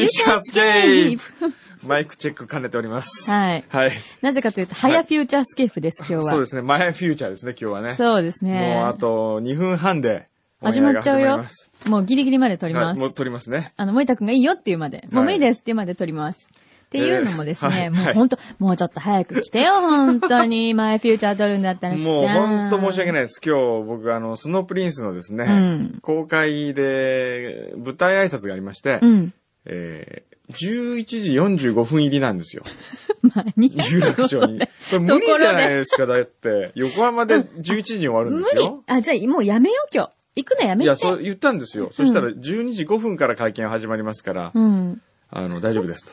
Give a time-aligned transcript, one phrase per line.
[0.00, 3.30] 裏フューチャースケープマイクチェック兼ねております。
[3.30, 3.64] はい。
[3.68, 3.92] はい。
[4.20, 6.30] なぜかというと、前フューチャースケープです、今日は。
[6.32, 6.62] そうですね。
[6.62, 7.94] 前フューチャーですね、今日はね。
[7.94, 8.74] そうですね。
[8.74, 10.26] もうあと2分半で。
[10.62, 11.44] 始まっちゃうよ。
[11.86, 12.84] もうギリギリまで撮ります。
[12.88, 13.72] はい、もう撮りますね。
[13.78, 15.08] あの、森田くんがいいよっていうまで。
[15.10, 16.48] もう無理ですっていうまで撮ります。
[16.50, 20.74] っていうのもですね、えーはいもうほんと、もうちょっと早く来てよ、 本当に。
[20.74, 23.40] 前フューチャー撮るんだったらさもう本当申し訳ないです。
[23.42, 29.32] 今日僕あの、スノープリンスのですね、うん公開で舞台挨拶がありまして、うん。
[29.66, 32.62] えー、11時45分入りなんですよ。
[33.22, 34.60] まあ、似合有楽町に。
[34.60, 36.72] これ無理じゃないですか、だって。
[36.74, 38.82] 横浜で11時に終わるん無理ですよ。。
[38.86, 40.10] あ、じゃあもうやめよう、今日。
[40.36, 40.84] 行くのやめて。
[40.84, 41.90] いや、そう言ったんですよ。
[41.92, 45.02] そしたら12時5分から会見始まりますから、うん。
[45.30, 46.12] あの、大丈夫ですと。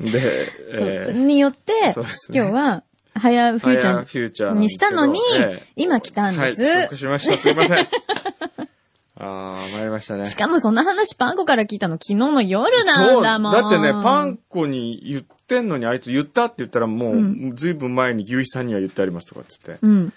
[0.04, 1.94] で、えーによって、ね
[2.30, 6.62] 今日は、早フューチャフューチャーにしたのにええ、今来たんです。
[6.62, 7.38] はい、しました。
[7.38, 7.88] すいません。
[9.18, 10.26] あー、参りましたね。
[10.26, 13.52] しかもそんな話パンコから聞いたの昨日の夜なんだもん。
[13.52, 17.18] だってね、パンコに言ってんのにあいつ言ったって言ったらもう、
[17.50, 19.78] うずいぶん前に牛肥さんには言ってありますとかっつって。
[19.80, 20.12] うん。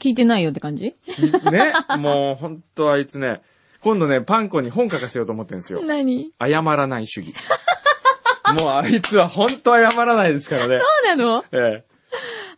[0.00, 0.94] 聞いてないよって感じ？
[1.50, 3.42] ね、もうほんとあいつね、
[3.80, 5.82] 今度ね、パンコに本書かせようと思ってるんですよ。
[5.82, 6.30] 何？
[6.40, 7.34] 謝らない主義。
[8.60, 10.78] もうあいつはほんと謝らないですからね。
[11.06, 11.44] そうなの？
[11.50, 11.84] え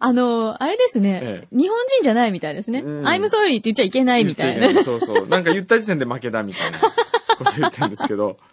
[0.04, 2.80] あの、あれですね、え日本人じゃないみたいですね。
[2.80, 4.22] うん I'm sorry って言っちゃいけなえ。
[4.22, 4.78] いみたいな言っちゃ。
[4.80, 5.28] けそうそう。
[5.28, 8.36] なんか言った時点で負けだみたいなこと言ってるんですけど。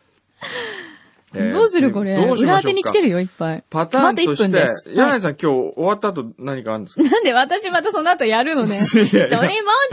[1.36, 2.16] ええどうするこれ？
[2.16, 2.52] どうしましょうか？
[2.53, 3.64] 裏当てに来てるよ、いっぱい。
[3.70, 7.03] パターンとまた1して分です、柳井さん今日終わった後何かあるんですか？
[7.09, 8.77] なんで私またその後やるのね？
[8.80, 9.38] 一人ぼ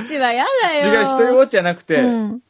[0.03, 0.95] っちはやだよ。
[0.95, 2.41] 違う、一人ぼっちじゃなくて、うん。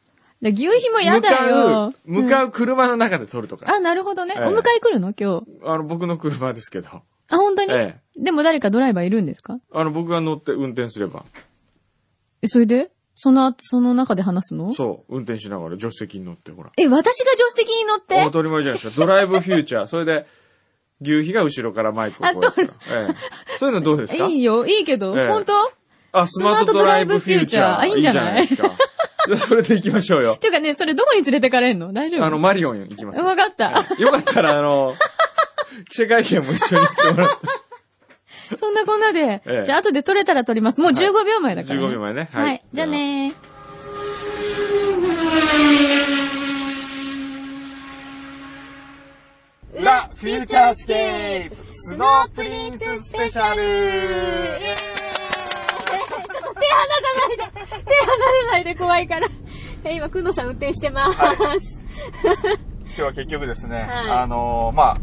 [0.41, 3.65] で牛皮もや向だかよう。、向かうう車の中で撮るとか。
[3.65, 4.35] んあ、なるほどね。
[4.37, 5.13] ええお迎え来るの？
[5.19, 5.45] 今日。
[5.65, 6.89] あの、僕の車ですけど。
[7.29, 7.99] あ、本当に、ええ。
[8.17, 9.59] でも誰かドライバーいるんですか？
[9.73, 11.23] あの、僕が乗って運転すれば。
[12.41, 12.91] え、それで？
[13.15, 14.73] その後、その中で話すの？
[14.73, 16.71] そう、運転しながら助手席に乗って、ほら。
[16.77, 18.23] え、私が助手席に乗って？
[18.25, 19.05] 当たり前じゃないですか。
[19.05, 19.87] ドライブフューチャー。
[19.87, 20.25] それで、
[21.01, 22.71] 牛皮が後ろからマイクをこうやってる。
[22.91, 23.15] ええ。
[23.59, 24.25] そういうのどうですか？
[24.27, 25.53] いいよ、いいけど、ええ本当？
[26.11, 27.79] あ、スマートドライブフューチャー。
[27.79, 28.41] あいいんじゃない？
[28.41, 28.77] いいじゃないです
[29.27, 29.37] か。
[29.37, 30.37] それで行きましょうよ。
[30.37, 31.91] ていうかね、それどこに連れてかれんの？
[31.93, 32.25] 大丈夫？
[32.25, 33.25] あの、マリオン行きますよ。
[33.25, 33.85] わかった。
[33.91, 34.93] ええよかったら、あの、
[35.91, 37.35] 記者会見も一緒に行ってもらって。
[38.55, 39.63] そんなこんなで、ええ。
[39.65, 40.81] じゃあ後で撮れたら撮ります。
[40.81, 41.85] もう15秒前だから、ね。
[41.85, 42.29] 15秒前ね。
[42.31, 42.41] は。
[42.41, 42.55] はい。
[42.55, 43.33] いじゃあね
[49.75, 53.63] 裏フューチャースケープスノープリンススペシャル。
[53.63, 54.73] イエー。
[54.73, 57.43] イちょっと手離さないで。
[57.43, 59.27] 手離さないで怖いから。
[59.83, 61.17] え今、くんのさん運転してます。
[61.17, 61.37] はい。
[61.37, 63.87] 今日は結局ですね、はい。
[64.09, 64.97] あのーまあ、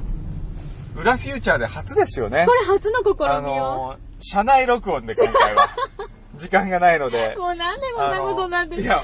[0.96, 2.52] 裏フューチャーで初ですよねこ。
[2.52, 3.56] れ初の試あみよ。
[3.56, 5.68] のー車内録音で今回は。
[6.36, 7.36] 時間がないので。
[7.38, 9.02] もうなんでこんなことになってあのいや、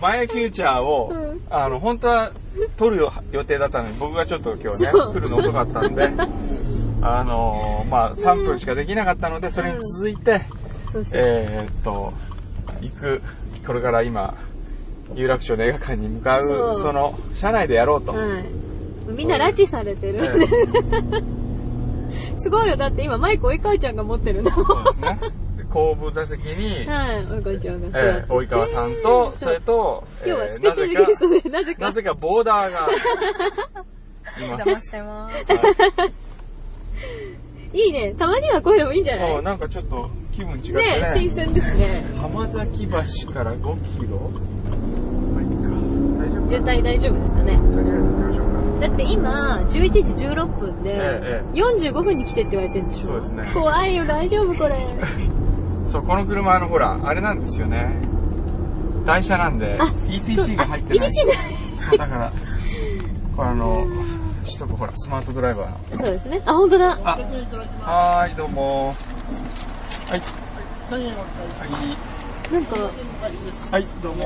[0.00, 2.30] 前フューチャーを、うんあの、本当は
[2.76, 6.10] 撮る予定だったのに、僕がちょっと今日ね、来るの遅かったんで、
[7.00, 10.40] あのーまあ、3分しかできなかったので、それに続いて、
[10.92, 12.12] そうそうえーっと、
[12.80, 13.22] 行く、
[13.66, 14.34] これから今、
[15.14, 18.12] 有楽町の映画館に向かう、そうその、車内でやろうと。
[18.12, 18.67] はい。
[19.16, 20.24] みんな拉致されてる。
[20.24, 20.28] え
[22.40, 22.76] すごいよ。
[22.76, 24.66] だって今マイク追いかいちゃんが持ってるんだもん。
[24.66, 25.18] そうですね。
[25.58, 27.26] で後部座席に、はい。
[27.26, 31.84] 追いかいちゃんが座ってえー、及川さんと、それと、今日はえースペシャルゲストで、なぜか。
[31.86, 32.88] なぜかボーダーが。
[34.56, 35.36] 邪魔してます。
[37.76, 38.14] いいね。
[38.18, 39.42] たまにはこういうのもいいんじゃない？
[39.42, 40.82] なんかちょっと気分違ってね。
[41.00, 42.04] ね新鮮ですね。
[42.20, 42.86] 浜崎
[43.26, 44.30] 橋から5キロ？
[46.48, 47.58] 渋滞大丈夫ですかね。
[48.80, 53.06] だって今、11時16分で、ええ45分に来てって言われてるんでしょ？
[53.08, 54.86] そうですね怖いよ、大丈夫これ。
[55.88, 57.96] そう、この車、あの、ほら、あれなんですよね。
[59.04, 61.08] 台車なんで、あ ETC が入ってない。
[61.08, 61.36] ETC ない。
[61.76, 62.32] そう、だから、
[63.36, 63.86] これあの、
[64.44, 66.04] しとこほら、スマートドライバーの。
[66.04, 66.42] そうですね。
[66.44, 66.98] あ、本当だ。
[67.04, 67.18] あ、
[67.82, 68.94] はーい、どうも。
[70.08, 70.20] はい。
[70.90, 71.02] はい。
[72.52, 72.80] なんか、
[73.72, 74.24] はい、どうも。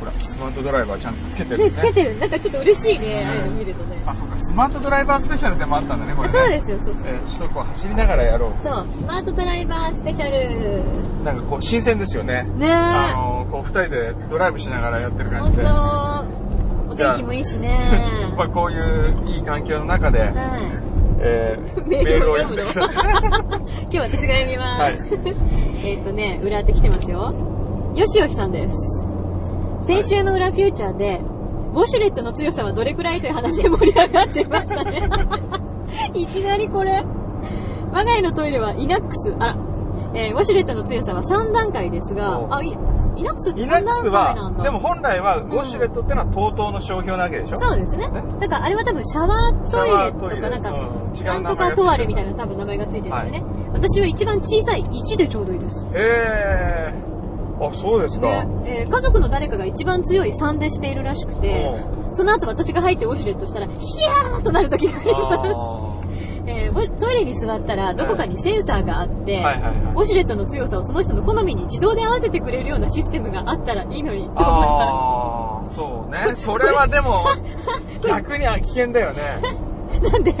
[0.00, 1.64] ほら、スマートドライバーちゃんとつけてるね。
[1.64, 2.18] ね、つけてる。
[2.18, 4.02] なんかちょっと嬉しいね、ああいうの見るとね。
[4.06, 6.34] あ、そうか、スマートドライバースペシャルでもあったんだね、これね。
[6.38, 7.04] そうですよ、そうそう。
[7.06, 8.62] えー、首都高走りながらやろう。
[8.62, 10.82] そう、スマートドライバースペシャル。
[11.22, 12.44] なんかこう、新鮮ですよね。
[12.56, 12.72] ねえ。
[12.72, 15.64] あのー、こう、二人でドライブしながらやってる感本じで。
[15.64, 17.78] 当お天気もいいしね。
[18.36, 20.30] まあ、こういういい環境の中で、はい。
[21.22, 24.82] えー、メールを読むの 今日私が読みます。
[24.82, 24.98] はい
[25.84, 27.32] えっとね、裏当て来てますよ。
[27.94, 28.99] よしよしさんです。
[29.82, 31.20] 先週の裏フューチャーで、
[31.74, 35.08] ウォシュレットの強さはどれくらいという話で盛り上がっていましたね。
[36.14, 37.04] いきなりこれ。
[37.92, 39.34] 我が家のトイレはイナックス。
[39.38, 39.56] あら。
[40.12, 42.66] えーウォシュレットの強さは3段階ですがお、あ、い
[43.16, 44.58] イナックスって3イナックス段階なんだ。
[44.58, 47.56] は、でも本来はウォシュレットってのは TOTO の商標なわけでしょ？
[47.56, 48.24] そうですねね。
[48.40, 53.44] だからあれは多分シャワートイレットかなんか、なんとかトワレみたいな多分名前がついてるんですよね。
[53.72, 55.86] 私は一番小さい1でちょうどいいです。
[55.86, 56.94] へえ。
[57.60, 58.26] あ、そうですか。
[58.64, 65.52] で、えー家族の誰かが一番強い3でしているらしくて、その後私が入ってウォシュレットしたら、ヒヤーとなる時があります。
[65.54, 65.90] あ
[66.46, 69.74] えーウォトイレに座ったらどこかにセンサーがあって、ーはいはいはい。
[69.94, 76.34] ウォシュレットの強さをその人の好みに自動で合わせてくれるようなシステムがあったらいいのにと思いまああ、そうね。
[76.34, 77.26] それはでも、
[78.08, 79.40] 逆に危険だよね。
[80.00, 80.00] す。
[80.10, 80.32] なんで？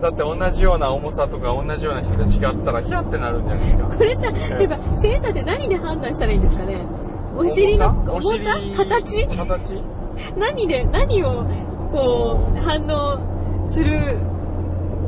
[0.00, 3.84] だって同じような重さとか同じような人で違ったらヒヤってなるんじゃないですか。
[3.88, 6.78] これさ、っていうか、センサーって何で判断したらいいんですかね？
[7.36, 8.58] お尻の重さ？
[8.76, 9.26] 形？
[9.26, 9.82] 形？
[10.36, 11.44] 何で、何を、
[11.92, 14.18] こう、反応する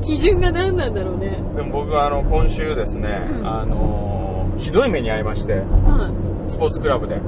[0.03, 1.43] 基準が何なんだろうね？
[1.57, 7.17] でも僕はあの、今週ですね、うんあのー、ひどい目に遭いまして、はスポーツクラブで。
[7.17, 7.19] い。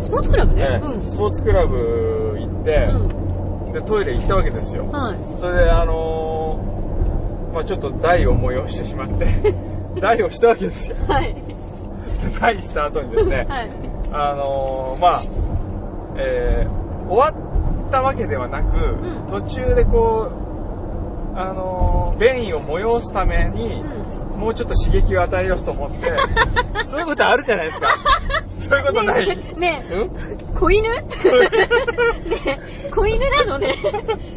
[0.00, 1.00] スポーツクラブで、ええうん。
[1.06, 2.88] スポーツクラブ行って、
[3.70, 4.90] うで、トイレ行ったわけですよん。。
[4.90, 5.16] はい。
[5.38, 6.35] それであのー、
[7.56, 9.26] まあちょっと台を催してしまって、
[9.98, 10.96] 台をしたわけですよ。
[11.08, 11.34] はい。
[12.38, 13.70] 台した後にですね、はい。
[14.12, 15.22] あのー、まあ、
[16.16, 20.30] えー、終わったわけではなく、ん途中でこ
[21.34, 26.12] う、あのー、便意を催すために、うもうちょっと刺激を与えようと思って、
[26.86, 27.94] そういうことあるじゃないですか。
[28.60, 29.26] そういうことない。
[29.26, 30.00] ねえ、ねうん？
[30.02, 30.08] え、
[30.58, 30.88] 子犬？
[30.90, 31.00] ね
[32.84, 33.74] え、子犬なのね。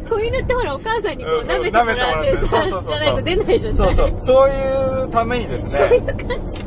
[0.08, 3.74] 子犬ってほらお母さんにこううん舐めてもらってさ、そうそうそうじゃないと出ないじゃん。
[3.74, 4.14] そうそう。
[4.18, 6.64] そういうためにですそういうね、感じ。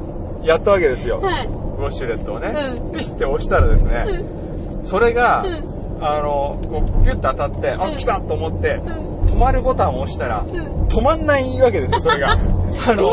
[0.48, 1.20] やったわけですよ。
[1.20, 1.48] はい。
[1.48, 2.48] ウォシュレットをね。
[2.48, 4.86] うんピッて押したらですね、うん。
[4.86, 8.88] それが、うんあの、こう、ピュッと当たって、あ、うん来たと思って、うん。
[9.32, 10.88] 止まるボタンを押したら、うん。
[10.88, 12.32] 止まんないわけですよ、それが。
[12.34, 13.12] あの、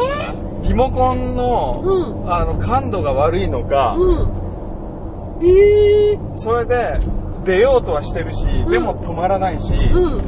[0.62, 5.46] リモコンの、うんあの、感度が悪いのか、うん。
[5.46, 6.98] ええそれで、
[7.44, 10.20] 出ようとはしてるし、でも止まらないし、うん。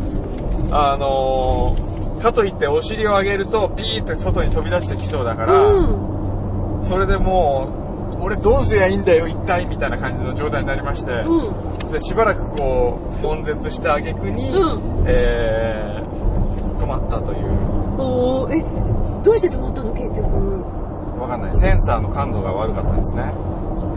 [0.71, 1.93] あのー
[2.23, 6.85] かといってお尻を上げると、ピーって外に飛び出してきそうだから、うん。
[6.85, 7.82] それでもう、
[8.23, 11.91] 俺どうすりゃいいんだよ、一体みたいな感じの状態になりまして、うん。
[11.91, 17.49] でしばらくこう、悶絶した挙句に、うんえー、止まったという、
[17.99, 18.65] おー、え、
[19.25, 19.93] どうして止まったの？
[19.93, 21.21] 結局。
[21.21, 23.33] わかんない、センサーの感度が悪かったですね。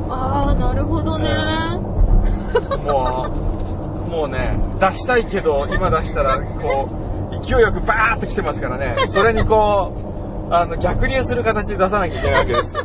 [0.09, 1.29] あー、なるほどね。
[2.85, 3.27] も
[4.07, 6.89] う、もうね、出したいけど、今出したら、こ
[7.31, 9.93] う、勢いよくバーって来てますからね、それにこ
[10.49, 12.83] う、あの、逆流する形で出さなきゃいけないわけですよ。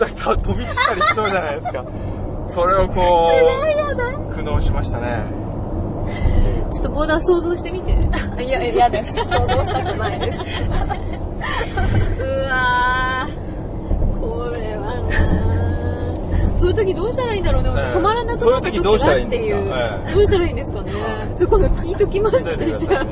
[0.00, 1.84] だから飛び散ったりしそうじゃないですか。
[2.48, 3.30] それをこ。
[4.30, 5.22] う、苦悩しましたね。
[6.72, 7.92] ちょっとボーダー想像してみて。
[8.42, 9.12] いや、嫌です。
[9.12, 10.38] 想像したくないです。
[12.18, 14.20] うわー。
[14.20, 17.70] これはなーそういう時どうしたらいいんだろうね。
[17.70, 19.56] ええ止まらなくなった時どうしたらいいんですか？
[19.58, 19.72] っていう。
[19.74, 20.92] ええどうしたらいいんですかね。
[21.36, 23.04] そこの聞いときますね、じゃあ。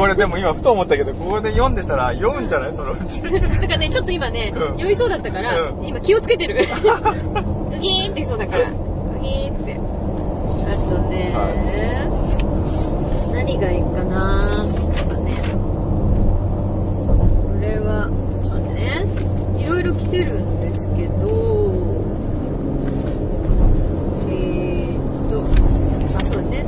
[0.00, 2.74] これでも今ふと思ったけど、ここで読んでたら酔うんじゃない？
[2.74, 3.20] そのうち。
[3.22, 3.28] な
[3.64, 6.54] んかね、ちょっと今ね、うん酔いそうだったから、うん今気をつけてる。
[7.70, 8.70] グギーンって言いそうだから。
[8.70, 8.76] グ
[9.20, 9.76] ギーンって。
[9.76, 11.34] あとね、
[13.34, 14.64] 何がいいかな？
[14.96, 15.42] やっぱね。
[17.04, 18.08] これは、
[18.42, 19.04] ちょっと待ってね。
[19.58, 21.72] いろいろ来てるんですけど、
[24.30, 25.42] えーっと、
[26.16, 26.64] あ、そうね。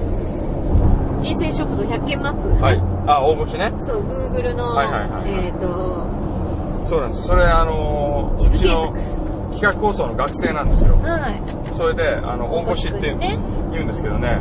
[1.23, 2.63] 人生食堂100件マップ。
[2.63, 2.92] はい。
[3.07, 3.73] あ、応募しね？
[3.81, 7.23] そう、Google の、はいはいはいはいえーっと、そうなんです。
[7.25, 10.97] それ、あのー、地図検うちの企画構想の学生なんですよ。
[11.03, 11.43] はい。
[11.77, 13.39] それで、あの、応募しってね
[13.73, 14.37] 言うんですけどね、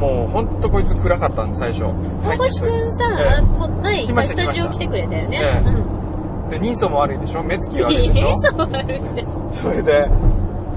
[0.00, 1.84] もうほんとこいつ暗かったんで、最初。
[2.24, 5.40] 大越くんさ、えこ前来ましたスタジオ来てくれたよね。
[5.40, 6.54] ええうん。
[6.54, 7.42] えで、人相も悪いでしょ？
[7.42, 8.40] 目つき悪いでしょ？
[8.42, 9.24] そうあるって。
[9.52, 10.08] それで、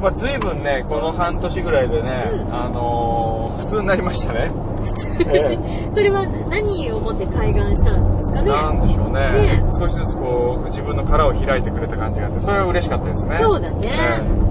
[0.02, 4.52] まあ、随分ね、この半年ぐらいでね、うんあのー、普通になりましたね。
[5.34, 5.58] え
[5.92, 8.50] それは何をもって開眼したんですかえね？
[8.52, 9.20] なんでしょうね
[9.62, 13.38] ね少しずつこう、自分の殻を開いてくれた感じがあって、それは嬉しかったですね。
[13.42, 14.50] そうだねえ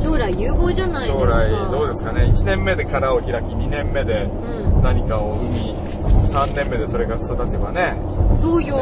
[0.00, 1.32] 将来有望じゃないえですか。
[1.32, 2.22] 将来、どうですかね。
[2.34, 4.82] 1年目で殻を開き、2年目でうん。
[4.82, 5.74] 何かを生み、
[6.28, 7.96] 3年目でそれが育てばね、
[8.40, 8.76] そうよ、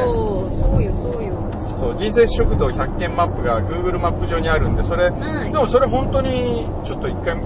[0.50, 1.49] そうよ、そうよ。
[1.80, 7.38] そう、人生食堂100件マップが Google マップ上にあるんで、それ、はいでもそれ本当に、ちょっと一回、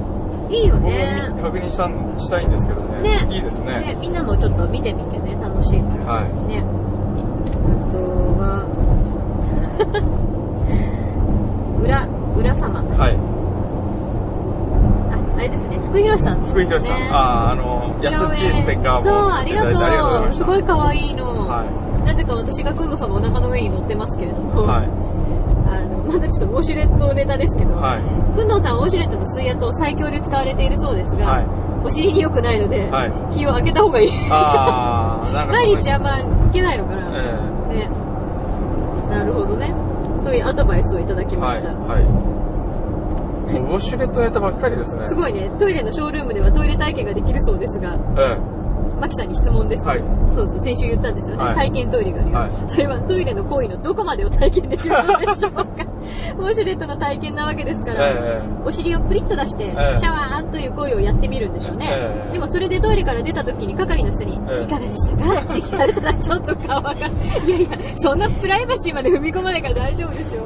[0.51, 1.31] いいよ僕もね。
[1.41, 3.01] 確認したんしたいんですけどね。
[3.01, 3.95] ねいいですね。
[3.95, 6.05] ね、みんなもちょっと見てみてね、楽しいから。
[6.05, 6.25] はい。
[6.49, 6.65] ね。
[7.65, 7.99] あと
[8.37, 8.67] は、
[11.81, 12.83] 裏、裏様。
[12.83, 13.17] はい。
[15.13, 16.49] あ、あれですね、福広さんね。
[16.51, 16.97] 福井宏さん。
[16.97, 19.81] ああ、あの、安っちいステッカーそう、も作っていありが
[20.25, 20.33] とう。
[20.35, 21.47] すごい可愛いの。
[21.47, 21.84] はい。
[22.05, 24.89] なぜか私がくんのさんのお腹の上に乗ってますけれども、はい。
[25.69, 28.37] あの、まだちょっとウォシュレットネタですけど、はい。
[28.37, 31.47] くんどうさんはウォシュレットの水圧を最強で使われているそうですが、はい。
[31.85, 34.11] お尻に良くないので、はい気を開けた方がいい。
[34.11, 37.11] 毎日あんまいけないのかな。
[37.73, 37.91] えね。
[39.11, 39.75] なるほどね。
[40.23, 41.37] というアドバイスをいただき。
[41.37, 41.71] ました。
[41.73, 45.07] ウォシュレットネタばっかりですね。
[45.09, 48.39] すごいね、トイレのショールームではトイレ体験ができるそうですが、え
[49.01, 49.85] マキさんに質問です。
[49.85, 50.03] はい。
[50.31, 51.45] そうそう、先週言ったんですよね。
[51.45, 51.55] はい。
[51.55, 52.51] 体験トイレがあるよ、はい。
[52.67, 55.67] それはトイレの行為のどこまでを体験できるのでしょうか。
[56.39, 61.89] ウォシュレットの体験なわけですかえら、えお尻をプリッと出して、えシャワーという行為をやってみるんでしょうね。
[61.91, 62.33] ええ。
[62.35, 64.65] でもそれでトイレから出た時に係の人に、ええ。
[64.65, 65.41] いかがでしたか？
[65.41, 67.01] って聞かれたらちょっと顔が、い
[67.49, 70.43] やいや、そんなプライバシーまで踏み込まないから大丈夫ですよ。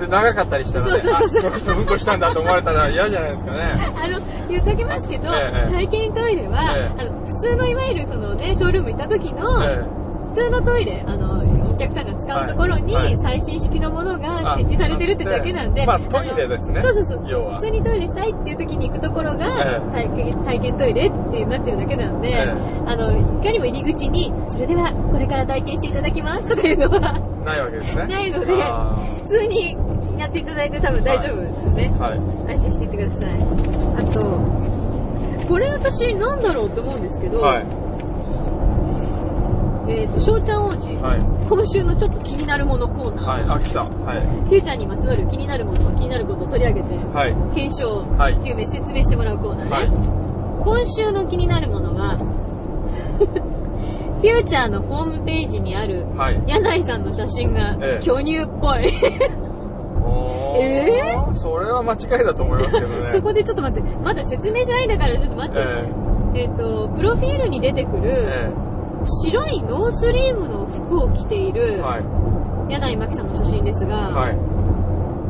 [0.00, 1.78] えで、長かったりしたらね、そうそうそうそう。
[1.80, 3.92] うんこしたんだと思われたら嫌じゃないですかね。
[3.96, 7.00] あの、言っときますけど、ええ体験トイレは、ええ。
[7.02, 9.84] あの、普通のいわゆるそのね、ショールーム行った時の、え
[10.28, 11.39] 普通のトイレ、あの、お
[11.80, 17.18] 客さんが使うところに、はいはい最新式のものが設置されてるってだけなんで、まあトイレですねそうそうそう。
[17.54, 22.50] 普通にトイレしたいっていう時に行くところが、ええ体験体験トイレってなってるだけなんで、ええ
[22.86, 23.10] あの、
[23.40, 28.06] いかにも入り口に、それではこれから体験していただきますとかいうのはえないわけですね。
[28.06, 29.76] ないのであ、普通に
[30.18, 31.92] やっていただいて多分大丈夫ですね。
[31.94, 32.18] ーはい。
[32.52, 33.40] 安心していってください。
[33.96, 34.40] あと、
[35.48, 37.89] これ私なんだろうって思うんですけど、はい。
[39.90, 41.20] えっ、と、翔ちゃん王子、はい。
[41.48, 43.58] 今週のちょっと気になるものコーナー、はい。
[43.58, 43.84] あ、来た。
[43.84, 44.20] はい。
[44.20, 47.34] フューチャーにまつわる気になるもの、気になることを取り上げて、はい。
[47.54, 49.70] 検証はいっていう名説明してもらうコーナーね。
[49.70, 49.88] はい。
[50.62, 52.16] 今週の気になるものは、
[54.20, 56.42] フューチャーのホームページにある、はい。
[56.46, 58.92] 柳井さんの写真がええ巨乳っぽい。
[60.04, 63.12] おー えそれは間違いだと思いますけどね。
[63.12, 65.60] そこでちょっと待って、まだ説明じゃないんだからちょっと待って。
[65.60, 68.50] ええっ、と、プロフィールに出てくえる、え
[69.06, 72.72] 白いノースリーブの服を着ていえる、はい。
[72.72, 74.36] 柳井真紀さんの写真ですが、はい。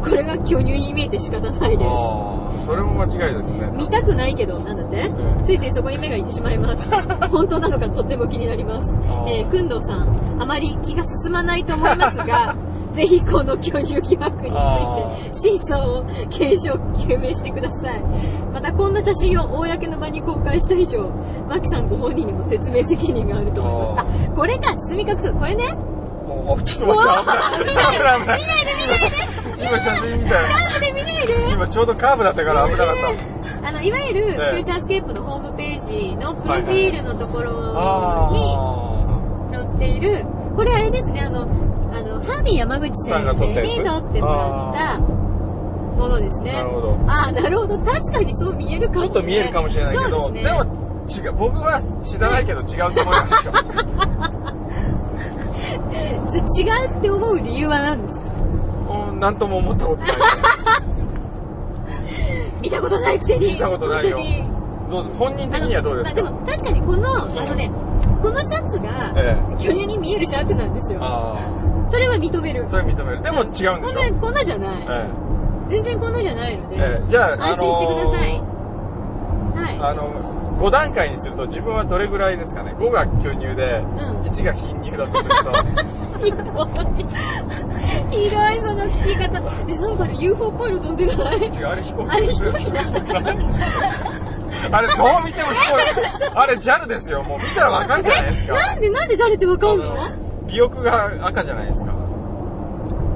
[0.03, 2.67] これが巨乳に見えて仕方ないです。
[2.67, 3.71] それも間違いですね。
[3.77, 4.97] 見たくないけど、なんだって？
[4.97, 5.11] え
[5.45, 6.89] ついついそこに目がいってしまいます。
[7.31, 8.89] 本当なのかとっても気になります。
[9.29, 12.55] えー、くんどうさん、あまり気が進まないと思いますが、
[12.93, 18.03] ぜひこの巨乳疑惑にあついて真相を検証、究明してください。
[18.53, 21.09] またこんな写真を公の場に公開した以上、
[21.49, 24.29] マキさんご本人にも説明責任があると思います。
[24.31, 25.33] あ、これか、包み隠す。
[25.33, 27.99] これね、ちょっと待って、危ない。
[27.99, 28.41] 危ない、危ない。
[28.41, 29.11] 見ない
[29.57, 30.49] で今写真見たよ。
[30.49, 32.97] 見ないで見ないで今ちょうどカーブだったから危なかっ
[33.63, 37.45] あの、いわゆる、ええフューチャースケープのホームページのプロフィールのとこた。
[37.45, 39.53] ろあにあ。
[39.53, 40.25] 載っている、
[40.57, 41.47] これあれですね、あの、
[42.31, 46.53] あの、ハービー山口先生に撮ってもらったものですね。
[46.53, 46.99] なるほど。
[47.07, 47.79] ああ、なるほど。
[47.81, 49.07] 確かにそう見えるかも、ね。
[49.07, 50.53] ちょっと見えるかもしれないけど、ですね。
[50.53, 50.65] も
[51.09, 51.33] 違う。
[51.33, 53.53] 僕は知らないけど違うと思いますよ。
[56.59, 58.27] 違うって思う理由は何ですか？
[59.11, 60.17] うんなんとも思ったことない。
[62.63, 63.53] 見たことないくせに。
[63.55, 64.19] 見たことないよ
[65.19, 66.15] 本人的にはどうですか？
[66.17, 67.71] でも確かにこの、あのね、
[68.23, 70.95] このシャツが、え巨乳に見えるシャツなんですえ。
[70.95, 71.01] よ。
[71.03, 71.37] あ
[71.89, 72.69] それは認めるあ。。
[72.69, 73.23] それ認める。
[73.23, 73.77] でも違うんでしょ？
[73.81, 74.87] こんな、こんなじゃない。
[74.89, 75.09] え
[75.71, 76.79] 全然こんなじゃないので、え。
[76.79, 77.11] ええ。
[77.11, 78.43] じゃあ、安心してください。
[79.57, 79.79] あはい。
[79.81, 80.11] あの、
[80.61, 83.85] 5段階にすると自分はどれぐらいですかね ?5 が巨乳で、う
[84.19, 85.53] ん1が貧乳だとすると、
[86.21, 86.41] ひどい。
[88.11, 89.43] ひどい、その聞き方。
[89.69, 91.39] え、なんかあれ UFO っぽいの飛んでない？
[91.39, 92.45] 違う、あれ飛行機です。
[92.45, 93.35] 飛行機だ
[94.73, 96.37] あれ、どう見ても飛行機。
[96.37, 97.23] あれ、JAL ですよ。
[97.23, 98.53] もう見たらわかんじゃないですか。
[98.55, 99.95] なんで、なんでジャレってわかんの？
[100.49, 101.93] 尾翼が赤じゃないですか。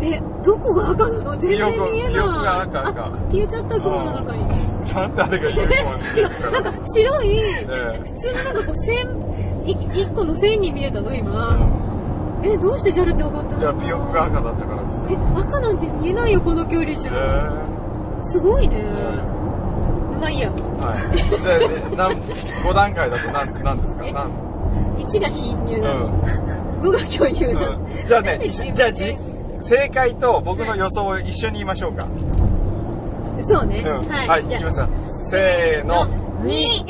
[0.03, 1.37] え、どこが赤なの？
[1.37, 2.13] 全然見えない。
[2.13, 4.49] 尾翼が赤赤あ、消えちゃった雲の中に。
[4.95, 9.09] なんであれが UFO 違う、なんか白い、え普通のなんかこう線、
[9.65, 9.73] い
[10.03, 11.57] 一個の線に見えたの今。
[12.43, 13.59] え、どうしてジャルってわかったえ。
[13.61, 13.83] の？
[13.83, 15.05] いや、尾翼が赤だったからですよ。
[15.11, 17.13] え、赤なんて見えないよ、この距離じゃ。
[17.13, 18.77] えすごいね。
[18.81, 19.19] え
[20.25, 20.51] まあいいや。
[20.51, 20.57] は
[21.13, 21.17] い。
[21.21, 24.07] で、でなん5段階だと何、何ですか？
[24.07, 24.13] え？
[24.13, 24.31] 何
[24.99, 26.09] ？1が貧乳うなの。
[26.09, 26.21] ん。
[26.81, 27.79] 5が巨乳なの。
[27.79, 29.17] うんじゃあねじゃあじ、
[29.61, 32.07] 正解と僕の予想を一緒に言いましょうか。
[33.43, 33.85] そうね。
[33.87, 34.09] うん。
[34.11, 34.29] はい。
[34.29, 34.89] はい、いじゃあきますよ。
[35.31, 36.07] せーの。
[36.45, 36.87] 2!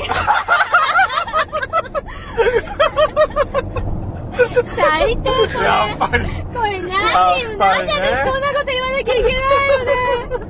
[4.75, 5.65] 最低これ。
[5.65, 6.29] やっぱり。
[6.53, 9.39] これ何やっぱりねなんで私こんなこと言わなきゃいけないよ
[10.39, 10.45] ね。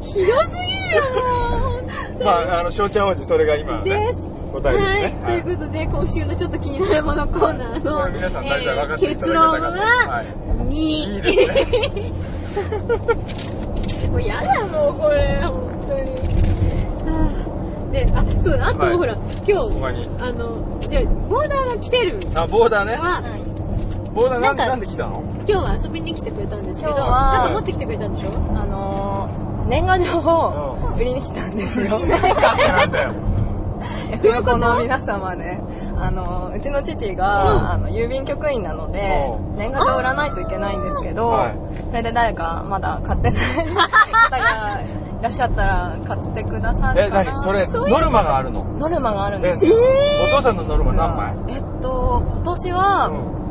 [0.00, 0.71] ひどすぎ。
[2.24, 4.22] まあ、あの、翔ちゃん王子、それが今のね、です。
[4.52, 5.18] 答えですね。
[5.24, 5.42] はい。
[5.42, 10.26] ということで、今週のちょっと気になるものコーナーの、は い皆さん大体分かっていただけた結かと論ははい
[10.68, 10.74] 2。
[10.76, 12.12] いいですね。
[14.10, 15.54] もうやだもうこれ、本
[15.88, 16.00] 当に。
[17.10, 17.28] は
[17.88, 20.08] あで、あ、そうだ、あと、はいほら、今日。
[20.22, 22.96] あの、で、ボーダーが来てるあ、ボーダーね。
[22.96, 23.22] のは、
[24.14, 25.22] ボーダーなんなんかなんで来たの？
[25.48, 28.28] 今日は遊びに来てくれたんですけど、今日はなんか持ってきてくれたんでしょ？
[28.54, 29.41] あのー、
[29.72, 31.98] 年賀状を売りに来たんですよ。
[32.00, 33.12] なんだよ。
[34.12, 35.58] F 横の皆様で、
[35.96, 41.56] あのー、うちの父が、あの、郵便局員なのでう、年賀状売らないといけないんですけど、はい。
[41.88, 43.74] それで誰かまだ買ってない方
[44.30, 44.84] がい
[45.22, 47.32] らっしゃったら買ってくださるえ、かな。
[47.32, 47.42] 何？
[47.42, 48.64] それ、ノルマがあるの？
[48.78, 49.76] ノルマがあるんえですよ。
[50.34, 51.34] お父さんのノルマ何枚？
[51.48, 53.41] えっと、今年は、うん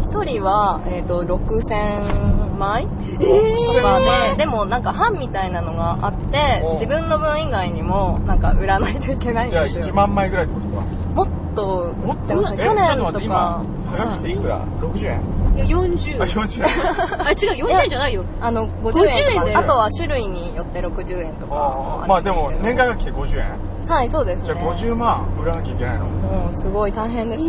[0.00, 4.00] 一人は、えっ、と、6000枚とか
[4.30, 9.94] で、でもなんか版みたいなのがあってお、自分の分以外にもなんか売らないといけないんじゃあ1ですよ。
[9.94, 10.82] 万枚ぐらいってことか。
[11.14, 15.38] もっともっ去年とか、はがきっていくら ?60 円？
[15.56, 16.26] いや、40あ、。
[16.26, 17.26] 40円。
[17.26, 18.24] あ、違う、40円じゃないよ。
[18.40, 22.52] あの、50 50円とか、あとは種類によって60円とかもまあでも。
[22.62, 24.46] 年間が来て50円はい、そうですね。
[24.46, 26.04] じゃあ50万売らなきゃいけないの？
[26.06, 27.48] もうすごい大変ですよ。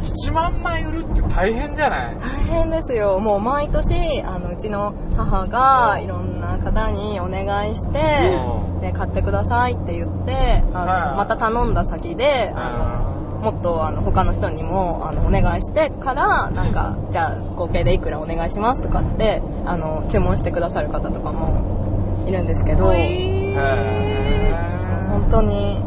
[0.00, 2.16] 1万枚売るって大変じゃない？
[2.18, 3.18] 大変ですよ。
[3.18, 6.06] もう毎年、あの、うちの母がい。
[6.06, 8.30] ろんな方にお願いして、
[8.74, 8.80] うん。
[8.80, 11.10] で、買ってくださいって言って、あはい。
[11.10, 13.04] の、また頼んだ先で、あ
[13.42, 25.78] の、もっとあの、他の人にも、あの、お願いしてから、なんか、じゃあ、合計でいくらお願いしますとかって、あの、注文してくださる方とかもいるんですけど、へうん本当に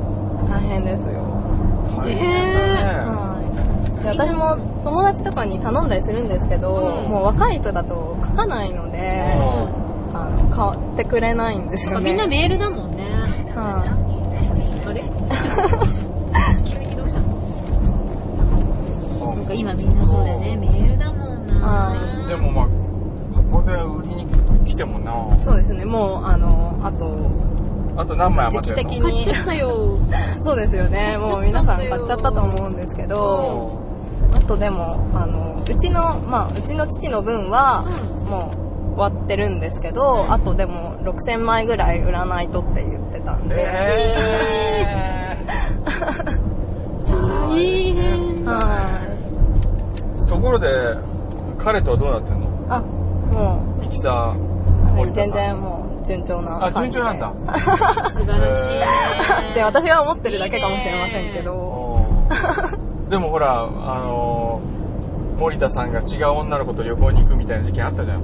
[0.47, 1.13] 大変ですよ。
[1.97, 3.05] 大変だね。
[3.05, 3.39] は
[3.99, 4.03] い。
[4.03, 9.37] で私も友達とかに頼んだりするんですけど、うんもう若い人だと書かないので、
[10.13, 12.11] あの、買ってくれないんですよね。
[12.11, 13.03] みんなメールだもんね。
[13.55, 13.83] は
[14.85, 15.03] あれ？
[16.65, 17.19] 急にどうした？
[17.21, 17.25] の
[19.35, 20.57] そうか、今みんなそうだよね。
[20.57, 21.53] メールだもんな。
[21.55, 22.65] はでもまあ、
[23.35, 24.39] ここで売りに来
[24.75, 25.37] てもな。
[25.37, 25.43] い。
[25.43, 25.85] そうですね。
[25.85, 27.31] もう、あの、あと、
[27.95, 28.89] あと何枚余ってるの？
[28.89, 29.97] 時期的に買っちゃったよ。
[30.41, 31.17] そうですよね。
[31.17, 33.79] もう皆さん買っちゃったと思うんですけど、
[34.33, 37.85] あとでも、あの、うちの、まあ、うちの父の分は、
[38.29, 38.51] も
[38.95, 45.37] う終わってるんですけど、あとでも6000枚ぐらい売らないとって言ってたんで、え
[47.05, 48.45] 大変。
[48.45, 48.59] は
[50.15, 50.19] い。
[50.19, 50.67] ー、ところで、
[51.57, 52.47] 彼とはどうなってんの？
[52.69, 54.52] あ、もミキサー。
[55.01, 57.03] う、はい、全然もう順調なあ、感じで。
[57.03, 57.33] 順調なんだ。
[58.11, 58.85] 素晴らしいね。
[59.51, 61.53] って私が思ってるだけかもしれませんけど。
[61.55, 68.21] おーでもほら、あのー、森田さんが違う女の子と旅行に行くみたいな事件あったじゃん。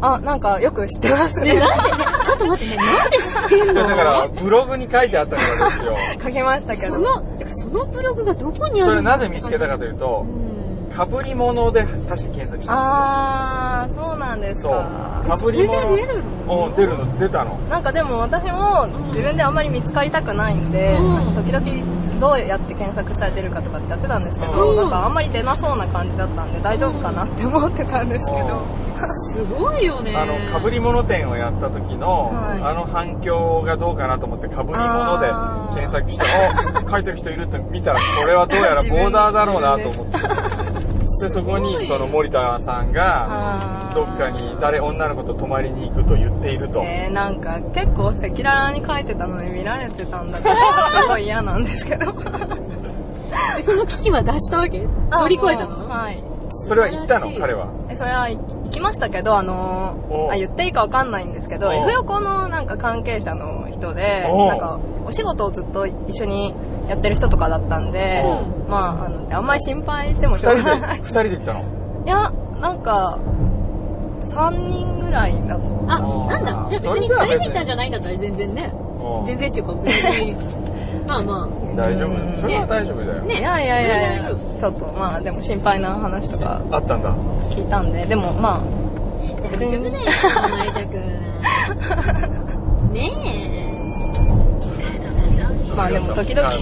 [0.00, 1.60] あ、なんかよく知ってますね、ね。
[1.60, 1.90] なんで？
[1.92, 3.74] ね、ちょっと待ってね、なんで知ってんの？
[3.74, 5.96] でだから、ブログに書いてあったからですよ。
[6.20, 6.94] 書きましたけど。
[6.94, 10.61] その、そのブログがどこにあるのそれなぜ見つけたかというとう、ん
[10.94, 15.24] かぶり物で確か検索したんあー、そうなんですそうか。
[15.28, 15.96] かぶり物。
[15.96, 16.66] 出るの？
[16.68, 17.56] うん、出るの、出たの。
[17.68, 28.82] なんかでも私も自分であんまり見つかりたくないんで、うん時々どうやって検索したら出るかとかってやってたんですけど、うんなんかあんまり出なそうな感じだったんで大丈夫かなって思ってたんですけど。
[29.32, 30.14] すごいよね。
[30.14, 35.26] あの、かぶり物店をやった時の、はいあの反響がどうかなと思って、かぶり物で
[35.80, 40.18] 検索して、あ、書いてる人いるって見たら、これはどうやらボーダーだろうなと思って。
[41.22, 46.82] で、そこに、その森田さんが、どっかに誰、女の子と泊まりに行くと言っていると。
[46.82, 52.12] えー、なんか結構赤裸々に書いてたのに見られてたんだけど、すごい嫌なんですけど。
[53.58, 54.86] え その危機は出したわけ？
[55.10, 55.88] 乗り越えたの？
[55.88, 56.22] はい。
[56.66, 57.30] それは言ったの？
[57.38, 57.68] 彼は。
[57.88, 58.38] え、それは行
[58.70, 59.96] きましたけど、あの
[60.30, 66.54] あ、言っていいかわかんないんですけど、F 横のなんか関係者の人で、なんか、お仕事をずっと一緒に
[66.88, 70.98] やってる人とかだったんでお、まあ、あの、あんまり心配しても二しょう人で、がない。
[70.98, 71.60] 二人で行ったの？
[72.06, 73.18] いや、なんか、
[74.28, 75.94] 3人ぐらいだった。
[75.94, 76.66] あ、なんだ。
[76.70, 78.72] じゃあ別に二人で行ったんじゃないんだったら全然ね。
[78.74, 80.36] うん全然っていうか別に。
[81.08, 82.40] まあま大丈うん夫。
[82.42, 83.18] それは大丈夫だよ。
[83.22, 83.24] あ。
[83.26, 83.38] ね。
[83.40, 84.22] いやいやいやいや
[84.60, 87.10] ちょっとまあでも心配な話とかあったんだ。
[87.50, 88.62] 聞いたんで、でもまあ、
[89.58, 90.04] 大丈夫だよ、
[90.64, 90.98] 成田く
[92.88, 92.92] ん。
[92.92, 93.61] ね
[95.76, 96.48] まあでも時々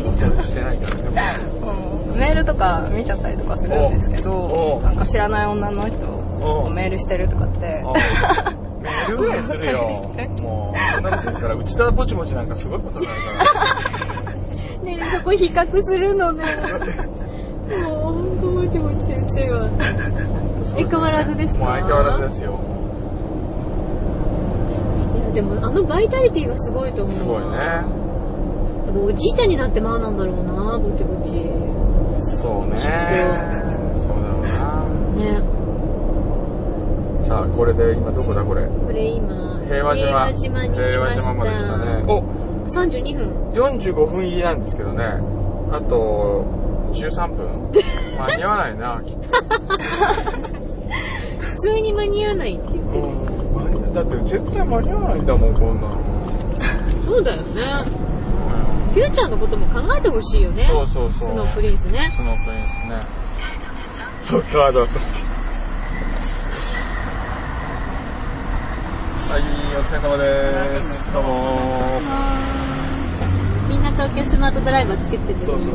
[2.14, 5.96] うんメールとか見ちゃったりとかするんですけど、なんか知らない女の人
[6.40, 7.82] とメールしてるとかって、
[9.08, 10.12] メールにするよ。
[10.42, 13.50] もう、そんなこと言ったら、内田ぼちぼちなんかすごいことになるから。
[14.82, 14.84] え。
[14.86, 16.44] ねえ、そこ比較するのね。
[17.86, 19.68] もう、ほんと、もちもち先生は。
[20.76, 21.64] え、変わらずですか？
[21.64, 22.58] もう相変わらずですよ。
[25.16, 27.16] いや、でも、あのバイタリティがすごいと思う。
[27.16, 27.82] すごいね。。
[28.92, 31.30] でもおじいちゃんになってまあなんだろうな、ぼちぼち。
[32.40, 32.76] そうね。
[32.76, 34.84] そうだろうな。
[35.14, 35.40] ね。
[37.26, 38.66] さあ、これで今どこだこれ？
[38.66, 40.06] これ今、平和島。
[40.06, 40.88] 平和島に来ました。
[40.88, 42.04] 平和島まで来たね。
[42.08, 42.22] お、
[42.66, 43.32] 32分。
[43.52, 45.04] 45分入りなんですけどね。
[45.72, 46.44] あと、
[46.92, 47.46] 13分
[48.18, 49.00] 間に合わないな、
[51.38, 53.06] 普通に間に合わないって言ってと。
[53.06, 53.12] る。
[53.94, 55.96] だって絶対間に合わないんだもん、こんなの。
[57.06, 57.84] そうだよね。
[58.92, 60.66] フューチャーのことも考えてほしいよね。
[60.68, 61.28] そうそうそう。
[61.28, 62.10] スノープリンスね。
[62.14, 63.00] スノープリンスね。
[64.24, 64.98] そうか、どうぞ。
[69.30, 69.42] はい、
[69.78, 71.12] お疲れ様です。
[71.12, 72.00] どうも
[73.68, 75.38] みんな東京スマートドライバーつけてる。
[75.38, 75.68] そうそう。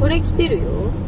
[0.00, 0.64] これ来てるよ。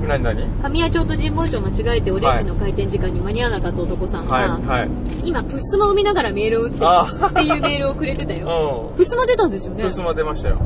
[0.07, 0.47] 何何？
[0.63, 4.91] 神谷町と神保町間違えてオレンジの開店時間に間に合わなかった男さんが、はい、はい。
[5.25, 8.91] 今、プスマを見ながらメールを打ってますあっていうメールをくれてたよ。
[8.91, 8.97] うん。
[8.97, 9.91] プスマ出たんですよねプ。
[9.91, 10.57] スマ出ましたよ。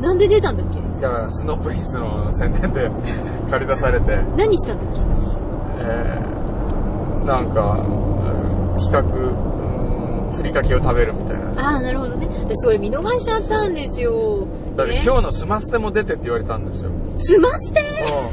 [0.00, 0.80] なんで出たんだっけ？
[1.00, 2.90] だから、スノープリンスの宣伝で
[3.50, 5.00] 借り出されて、何したんだっけ？
[5.80, 9.02] えー、なんか、うん企画、う
[9.42, 9.56] ん
[10.36, 11.46] ふりかけを食べるみたいな。
[11.56, 12.28] ああ、なるほどね。
[12.46, 14.45] 私それ見逃しちゃったんですよ。
[14.76, 16.90] だってね今日のスマステも出てって言われたんですよ。
[17.16, 17.80] スマステ？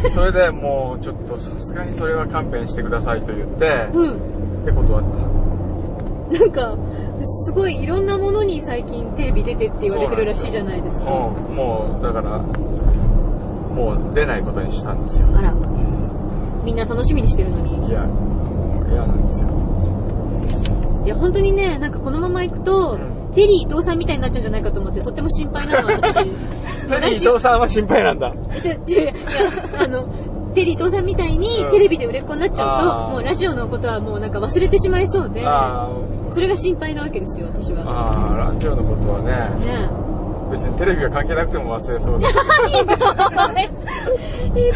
[0.03, 0.11] うん。
[0.11, 4.65] それでもう、ちょっとさすがにそれは勘弁してくださいと言って、うん。
[4.65, 6.37] で断った。
[6.37, 6.75] なんか、
[7.45, 11.03] すごいいろんなものに最近テレビ出てって言われてるらしいじゃないですか。
[11.05, 11.09] うん、
[11.55, 15.27] もう、だから、もう出ないことにしたんですよ。
[15.35, 15.53] あら。
[16.63, 17.87] みんな楽しみにしてるのに。
[17.87, 19.47] いや、もう嫌なんですよ。
[21.05, 26.13] いや、本当にね、なんかこのまま行くと、うんテリー伊藤さんみたいになっちゃうんじゃないかと思って、とっても心配なの、私。
[26.15, 28.31] テリー伊藤さんは心配なんだ。
[28.55, 29.13] えちょ、ちょ、いや、
[29.79, 30.05] あの、
[30.53, 35.89] テリー伊藤さんみたいにうんテレビで売れっ子になっちゃうあーと、もうラジオのことはもうなんか忘れてしまいそうで、あ
[36.29, 38.11] それが心配なわけですよ、私あ、は。
[38.11, 39.31] ああ、ラジオのことはね、
[39.65, 39.89] ね
[40.51, 42.27] 別にテレビが関係なくても忘れそうだ。
[42.27, 42.31] え。
[44.47, 44.73] ひどいよ。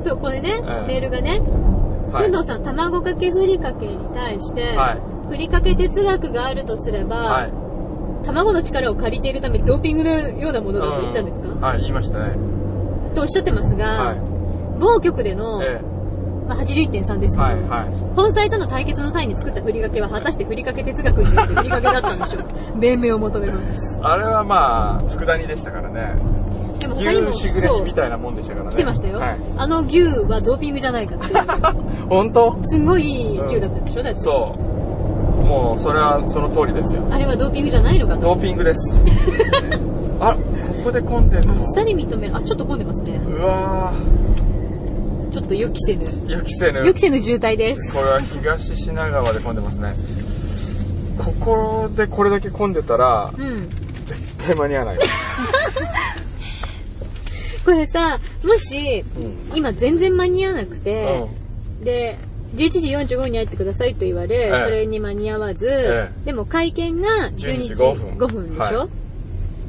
[0.00, 1.42] そう、これね、ええメールがね、
[2.10, 4.98] はいくんどうさん、卵かけふりかけに対して、はい
[5.30, 7.52] ふりかけ哲学があるとすれば、はい。
[8.26, 12.34] 卵の力を借りているためドーピングのようなものだと言ったんですか、うんはい、言いましたね。
[13.14, 14.20] とおっしゃってますが、はい。
[14.78, 15.80] 某局での、え
[16.46, 17.38] まあ、81.3ですえ。
[17.38, 17.94] けど、はい、はい。
[18.14, 22.48] 本妻との対決の際に作ったふりかけは果たしてふりかけ哲学によってふりかけだったんでしょうか？
[22.76, 23.98] 命名を求めます。
[24.02, 26.20] あれはまあ、佃煮でしたからね。
[26.78, 28.70] でも他にも、牛しぐれ煮みたいなもんでしたからね。
[28.72, 29.38] 来てましたよ、はい。
[29.56, 31.34] あの牛はドーピングじゃないかっていう。
[32.08, 32.56] 本当？
[32.60, 34.02] すごい牛だったでしょ？
[34.02, 34.20] だって。
[34.20, 34.69] そう。
[35.42, 37.06] もう、それはその通りですよ。
[37.10, 38.20] あれはドーピングじゃないのかと。
[38.22, 38.98] ドーピングです。
[40.20, 42.36] あ、ここで混んでんあのっさり認める。
[42.36, 43.20] あ、ちょっと混んでますね。
[43.26, 43.92] うわ
[45.32, 46.04] ちょっと予期せぬ。
[46.04, 46.86] ー、予期せぬ。
[46.86, 47.92] 予期せぬ渋滞です。
[47.92, 49.94] これは東品川で混んでますね。
[51.18, 53.68] ここでこれだけ混んでたら、うん。
[54.04, 54.98] 絶対間に合わない。
[57.64, 59.56] これさ、もし、うん。
[59.56, 61.26] 今全然間に合わなくうて、
[61.80, 61.84] ん。
[61.84, 62.18] で、
[62.54, 64.58] 11時45分に入ってくださいと言われ、ええ。
[64.64, 68.88] それに間に合わず、えでも会見が12 12時時5 5分分でしょ、は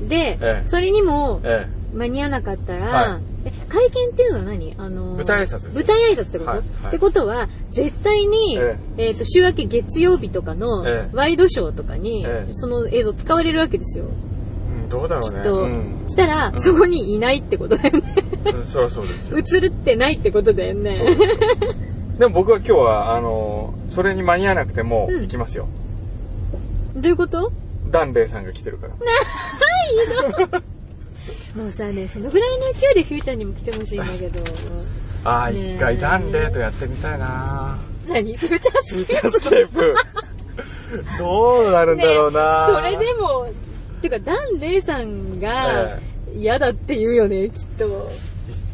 [0.07, 0.67] で、ええ。
[0.67, 3.19] それにもえ間に合わなかったら、
[3.69, 4.75] 会見っていうのは何？
[4.77, 6.59] あのー舞台挨拶舞台挨拶ってこと、はい。
[6.59, 6.87] はい。
[6.87, 9.11] ってことは、絶対に、ええ。
[9.11, 11.15] っ、と、週明け月曜日とかのええ。
[11.15, 12.53] ワイドショーとかに、ええ。
[12.53, 14.05] その映像使われるわけですよ。
[14.89, 15.37] どうだろうね。
[15.37, 15.63] きっと。
[15.63, 16.03] うん。
[16.07, 16.61] したら、うん。
[16.61, 18.13] そこにいないってことだよね。
[18.53, 19.37] うんそりゃそうですよ。
[19.37, 21.03] 映るってないってことだよね。
[22.17, 25.67] でも僕は今日は、あの、それに間に合わなくてもうん行きますよ。
[26.95, 27.51] どういうこと？
[27.89, 28.93] 檀れいさんが来てるから。
[31.55, 34.39] もうさね、そのぐらいの勢いでフューチャーにも来てほしいんだけど。
[35.23, 38.35] ああ、一回檀れいとやってみたいな何？
[38.37, 39.31] フューチャースケープ？
[39.31, 39.95] スケープ。
[41.19, 43.47] どうなるんだろうな、それでも、
[44.01, 46.01] てか、檀れいさんがえ
[46.35, 48.09] 嫌だって言うよね、きっと。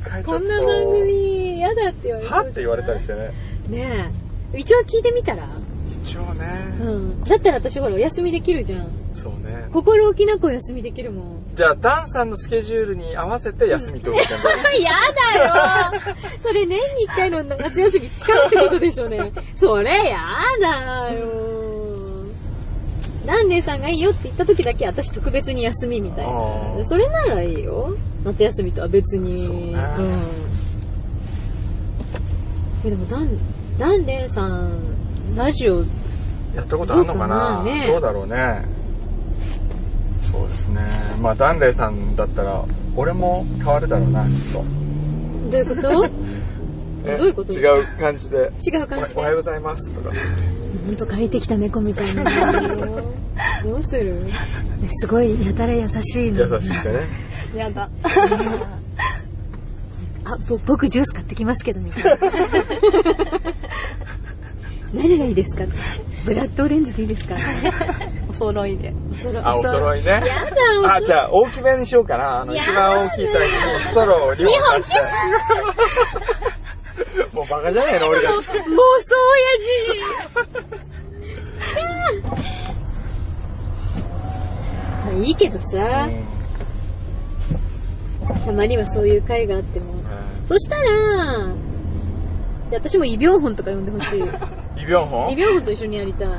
[0.07, 3.31] 一回ちょっとこんな番組嫌だって言われてはって言われたりしてね。
[3.69, 4.11] ね
[4.53, 4.59] え。
[4.59, 5.47] 一応聞いてみたら？
[6.03, 7.23] 一応ね、うん。
[7.23, 8.87] だったら私ほらお休みできるじゃん。
[9.13, 9.67] そうね。
[9.73, 11.37] 心置きなくお休みできるもん。
[11.55, 14.71] じゃあ、ダンさんのスケジュールに合わせて休み取るみたいな。
[14.79, 14.91] や
[15.93, 16.01] だよ
[16.41, 19.31] それ年に一回の夏休み使うってことでしょうね。
[19.55, 20.19] それや
[20.61, 21.76] だよ
[23.27, 26.33] ランレイさんがいいよって言った時だけ私特別に休みみたいあな。
[26.79, 27.95] ーそれならいいよ。
[28.23, 29.45] 夏休みとは別に。
[29.45, 29.61] そうね
[29.99, 30.01] う
[32.85, 32.87] ん。
[32.87, 33.37] えでもダン、
[33.77, 34.71] ダンレイさん、
[35.35, 35.79] ラジオ、
[36.55, 37.55] やったことあるのかな？
[37.57, 38.65] どうねどうだろうね。
[40.31, 40.81] そうですね。
[41.21, 42.63] まあ、ダンレイさんだったら、
[42.95, 44.63] 俺も変わるだろうな、きっと。
[45.51, 46.05] どういうこと？
[46.05, 46.09] え
[47.15, 47.53] どういうこと？
[47.53, 48.37] 違う感じで。
[48.71, 49.51] 違う感じおおはようごで。
[49.51, 50.11] ざいますとか。
[50.85, 52.23] ほんと借りてきた猫みたいな。
[53.63, 54.29] どうする？
[55.01, 56.39] すごいやたら優しいの。
[56.47, 57.07] 優しくてね。
[57.55, 57.89] やだ。
[60.25, 62.17] あ、ぼ、僕ジュース買ってきますけど、みたいな。
[64.93, 65.63] 何がいいですか？
[66.25, 67.35] ブラッドオレンジでいいですか？
[68.29, 68.93] お揃いで。
[69.11, 70.05] おそろあ、お揃いね。
[70.11, 70.25] やだ、
[70.83, 72.41] おあ、じゃあ、大きめにしようかな。
[72.41, 74.95] あの、一番大きいサイズにストローを2本刺して。
[77.33, 78.33] もうバカじゃねえの、俺たち。
[78.33, 78.57] 妄想親
[79.61, 80.57] 父
[85.05, 86.09] まあいいけどさ、
[88.45, 89.93] たまにはそういう会があっても。
[90.43, 90.81] そしたら、
[92.69, 94.23] じゃあ私もイ・ビョンホンとか呼んでほしい。
[94.77, 95.31] イ・ビョンホン？
[95.31, 96.27] イ・ビョンホンと一緒にやりたい。
[96.27, 96.35] うん。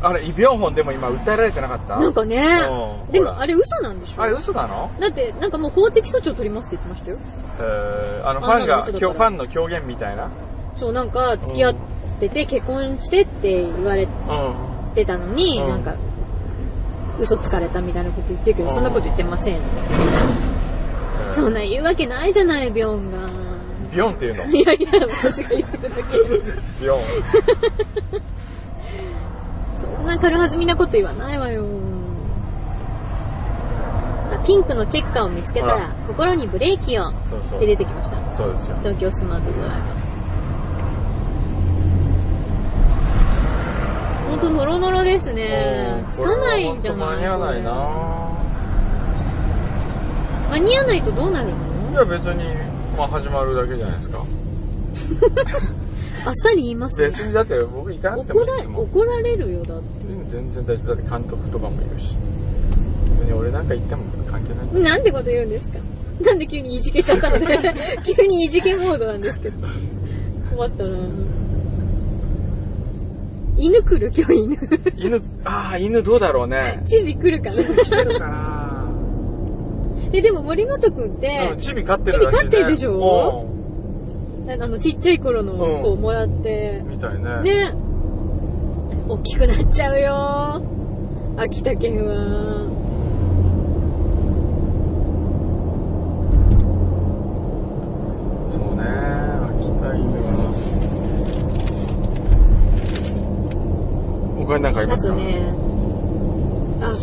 [0.00, 1.98] あれ、イ・ビョンホンでも今訴えられてなかった？
[1.98, 2.60] なんかね
[3.06, 4.22] うん、でもあれ嘘なんでしょ？
[4.22, 4.90] あれ嘘なの？
[5.00, 7.18] だって、なんかもう法的措置を取りますって言ってましたよ。
[7.58, 10.30] えー、あの、ファンが、ファンの狂言みたいな？
[10.76, 11.74] そう、なんか、付き合っ
[12.20, 14.54] てて、結婚してって言われうん。
[14.94, 15.68] てたのに、うん。
[15.68, 15.94] なんか、
[17.18, 18.74] 嘘つかれたみたいなこと言ってるけど、うん。
[18.74, 19.60] そんなこと言ってません。
[21.30, 23.18] そんな言うわけないじゃない、ビョンが。
[23.92, 24.90] ビョンっていうのいやいや、
[25.22, 26.18] 私が言ってるだけ。
[26.18, 27.00] ビョン。
[29.80, 31.64] そんな軽はずみなこと言わないわよ。
[34.32, 37.08] あピンクのチェッカーを見つけたあら、心にブレーキを。
[37.08, 37.12] っ
[37.58, 38.16] て出てきました。
[38.36, 38.76] そうですよ。
[38.78, 39.80] 東京スマートドライバー。
[44.30, 46.04] ほんとノロノロですね。
[46.10, 47.16] つかないんじゃない？
[47.16, 47.70] 間に合わないな
[50.52, 51.52] 間に合わないとどうなるい
[51.92, 52.44] のや別に、
[53.00, 54.18] まあ始まるだけじゃないですか。
[56.26, 57.06] あっさり言いますね。
[57.06, 58.82] 別にだって僕行かなくても怒らいいですもん。
[58.82, 59.84] 怒られるよ、だって。
[60.28, 60.86] 全然大丈夫。
[60.86, 62.14] だって監督とかもいるし。
[63.12, 64.82] 別に俺なんか行っても関係ない。
[64.82, 65.78] なんてこと言うんですか
[66.20, 67.74] なんで急にいじけちゃったのね。
[68.04, 69.66] 急にいじけモードなんですけど。
[70.50, 70.98] 困ったな
[73.56, 74.58] 犬来る今日犬。
[74.98, 76.82] 犬、ああ、犬どうだろうね。
[76.84, 78.79] チビ来るか来てなるかな
[80.10, 82.42] で、でも森本くんってうん、、チビ飼ってるらしい、ね。
[82.42, 83.46] 飼ってるでしょ？
[84.46, 87.42] うあの、ちっちゃい頃のうん子をもらってん、みたいね。
[87.42, 87.72] ね。
[89.08, 90.62] 大きくなっちゃうよ。
[91.36, 92.68] 秋田県は。
[98.52, 98.82] そうね。
[99.60, 100.50] 秋田犬は。
[104.38, 105.14] 他に何かありますか？
[105.14, 105.54] あとね、
[106.82, 106.96] あ、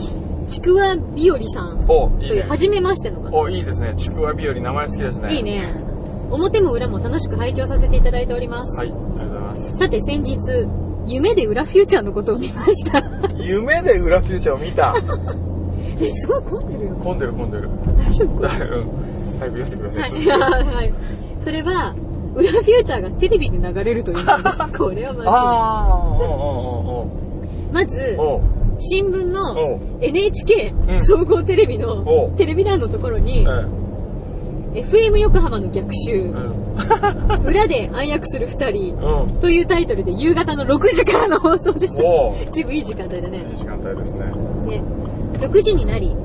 [0.48, 2.44] ちくわびよりさんお、いいねという、。
[2.48, 3.38] 初めましての方。
[3.38, 3.94] お、いいですね。
[3.98, 5.34] ちくわ日和名前好きですね。
[5.36, 5.44] いい。
[5.44, 5.74] ね。
[6.32, 8.76] 表も裏も楽しく拝聴させていただいております。
[8.76, 9.78] はい、ありがとうございます。
[9.78, 10.40] さて先日、
[11.08, 13.02] 夢で裏フューチャーのことを見ました。
[13.38, 14.94] 夢で裏フューチャーを見た。
[16.00, 16.96] ね、すごい混んでるよ。
[16.96, 17.70] 混んでる混んでる。
[17.98, 18.44] 大丈夫？
[18.44, 18.48] うん。
[19.40, 20.02] 早くやってください。
[20.28, 20.94] はい、はい。
[21.40, 21.96] それは、
[22.36, 24.58] 裏フューチャーがテレビで流れるというのです。
[24.78, 27.08] これはまああ、おうおう
[27.70, 28.42] ず、まず、おう
[28.80, 33.46] 新聞おのう NHK うん総合テレビおのテレビ欄のところに、
[34.76, 36.32] え FM 横浜の逆襲。
[37.44, 39.40] 裏で暗躍する二人うん。
[39.40, 42.04] というタイトルで夕方の6時からの放送でした。
[42.52, 43.46] 随分いい時間帯だいいね。
[43.56, 44.26] 時間帯ですね。
[44.70, 44.82] で、
[45.48, 46.16] 6時になり、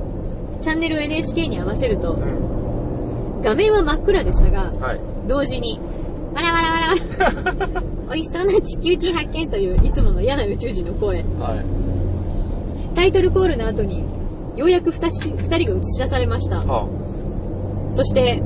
[0.60, 3.40] チャンネルを NHK に合わせるとう、ん。
[3.42, 5.00] 画面は真っ暗でしたが、はい。
[5.26, 5.80] 同時に、
[6.34, 6.94] わらわらわらわ
[7.74, 7.82] ら、
[8.14, 11.16] 美味しそうな地球人発見といういつもの嫌な宇宙人の声。
[11.16, 11.91] はい。
[12.94, 14.04] タイトルコールの後に、
[14.56, 16.58] ようやく二人二人が映し出されました。
[16.58, 16.88] は
[17.92, 18.42] そして、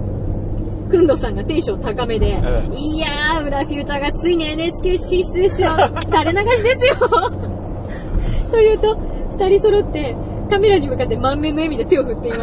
[0.90, 5.70] くんどさんがテンション高めで、ええいやー、裏フューチャーがついに NHK 進出ですよ
[6.06, 6.94] 垂れ流しですよ
[8.50, 8.96] というと、
[9.32, 10.14] 二人揃って、
[10.48, 12.42] カメラに向かって満面の笑みで手を振っています。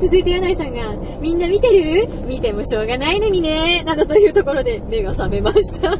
[0.00, 2.08] 続いて柳井さんが、みんな見てる？
[2.26, 5.98] 見てもしょうがないのにね、などというところで目が覚めました。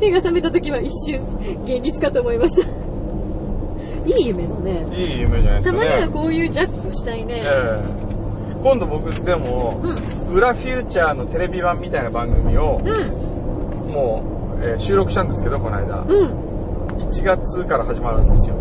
[0.00, 1.20] 目が覚めた時は一瞬、
[1.64, 2.68] 現実かと思いました。
[4.06, 4.86] いい夢だね。
[4.92, 5.02] い。
[5.02, 5.84] いい夢じゃないですかね。
[5.86, 7.42] たまにはこういうジャックをしたいね。
[7.44, 8.08] ええ
[8.62, 9.80] 今度僕でも、
[10.28, 10.34] うん。
[10.34, 13.92] 裏フューチャーのテレビ版みたいな番組を、うん。
[13.92, 14.22] も
[14.60, 16.00] う、えー収録したんですけど、この間。
[16.00, 16.48] うん。
[16.98, 18.56] 1月から始まるんですよ。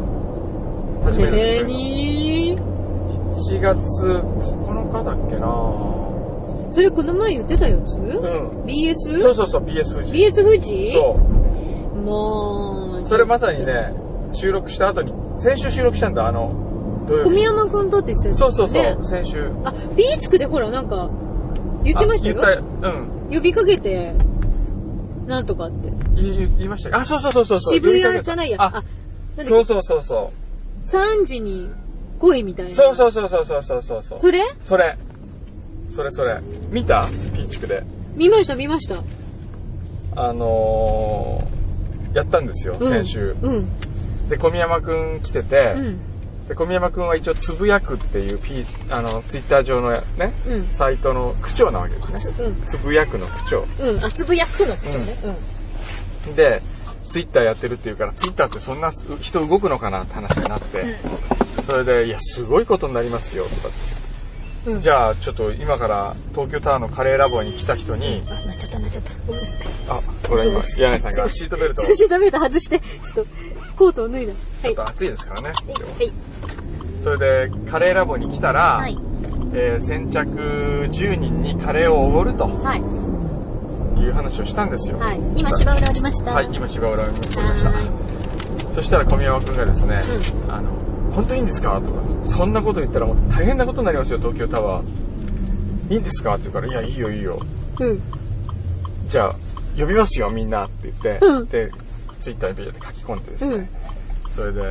[1.04, 1.66] 始めるんですえよ。
[1.66, 2.58] に
[3.32, 5.48] 7月9日だっけな
[6.70, 8.64] それこの前言ってたやつうん。
[8.66, 9.20] BS?
[9.20, 10.14] そうそうそう、BS 富士。
[10.14, 11.20] BS 富士そ
[11.94, 11.96] う。
[12.02, 13.94] もう、それまさにね、
[14.34, 16.52] 収録した後に、先週収録したんだ、あの、
[17.08, 19.50] 小宮山君とって言ってたそうそうそう、先週。
[19.64, 21.10] あ、B 地区でほら、なんか、
[21.84, 22.36] 言ってましたよ。
[22.36, 23.08] 言った、うん。
[23.34, 24.14] 呼びかけて、
[25.26, 25.92] なんとかって。
[26.16, 27.74] 言い言いましたあ、そうそうそうそうそう。
[27.76, 28.58] 渋谷じゃないや。
[28.62, 28.84] あ
[29.38, 30.32] あ、、そうそうそうそ
[30.84, 31.70] う、3時に
[32.20, 32.70] 来いみたいう。
[32.70, 32.76] な。
[32.76, 34.18] そうそうそうそうそうそうそう。
[34.18, 34.20] う。
[34.20, 34.42] それ？
[34.64, 34.98] それ。
[35.90, 36.40] それそれ。
[36.70, 37.02] 見た？
[37.34, 37.84] ピーチクで。
[38.16, 39.04] 見ました見ました。
[40.16, 43.36] あのー、やったんですよ、うん先週。
[43.42, 43.68] うん。
[44.30, 46.00] で、小宮山くん来てて、うん。
[46.48, 50.68] で、小宮山くんは一応つぶやくっていうピー、あの、ツイッター上のね、うん。
[50.70, 52.48] サイトの区長なわけですね。
[52.48, 52.62] うん。
[52.64, 53.66] つぶやくの区長。
[53.80, 54.04] うん。
[54.04, 55.16] あ、つぶやくの口調ね。
[56.26, 56.36] うん。
[56.36, 56.62] で、
[57.10, 60.96] ツイッターやってるっていうから、ツイッターってそんな人動くのかなって話になって、
[61.70, 64.07] それで、いや、すごいことになりますよ、とかって。
[64.68, 69.14] うんじゃあ、ちょっと今から東京タワーのカレーラボに来た人に、あ、なっちゃった、なっちゃった。
[69.26, 69.62] ごめんなさい。
[69.88, 73.32] あ、これ今、柳井さんがシートベルトシートベルト外して、ちょっと、
[73.78, 74.34] コートを脱いだ。
[74.64, 74.70] はい。
[74.70, 75.48] ょっと暑いですからね。
[75.50, 76.14] はい。
[77.04, 77.18] それ
[77.50, 78.98] で、カレーラボに来たら、はい。
[79.54, 80.28] えー先着
[80.92, 82.80] 10人にカレーをおごるとはい。
[84.00, 85.00] いう話をしたんですよ。
[85.00, 85.22] はい。
[85.36, 86.34] 今、芝浦ありました。
[86.34, 87.70] はい、今芝浦に来ました。
[87.70, 87.82] は
[88.76, 89.96] そしたら小宮山くんがですね、
[90.48, 90.70] うあの、
[91.18, 91.82] 本当にいいんですか？
[91.82, 95.94] とか、そんなこと言ったらもう大変なことになりますよ、東京タワー。
[95.94, 96.36] いいんですか？
[96.36, 97.40] って言うから、いや、いいよいいよ。
[97.80, 98.02] うん。
[99.10, 99.36] じゃあ、
[99.76, 101.72] 呼びますよ、みんなって言って、うんで、
[102.20, 103.70] ツイッターにビーって書き込んでですね、うん
[104.30, 104.62] それで、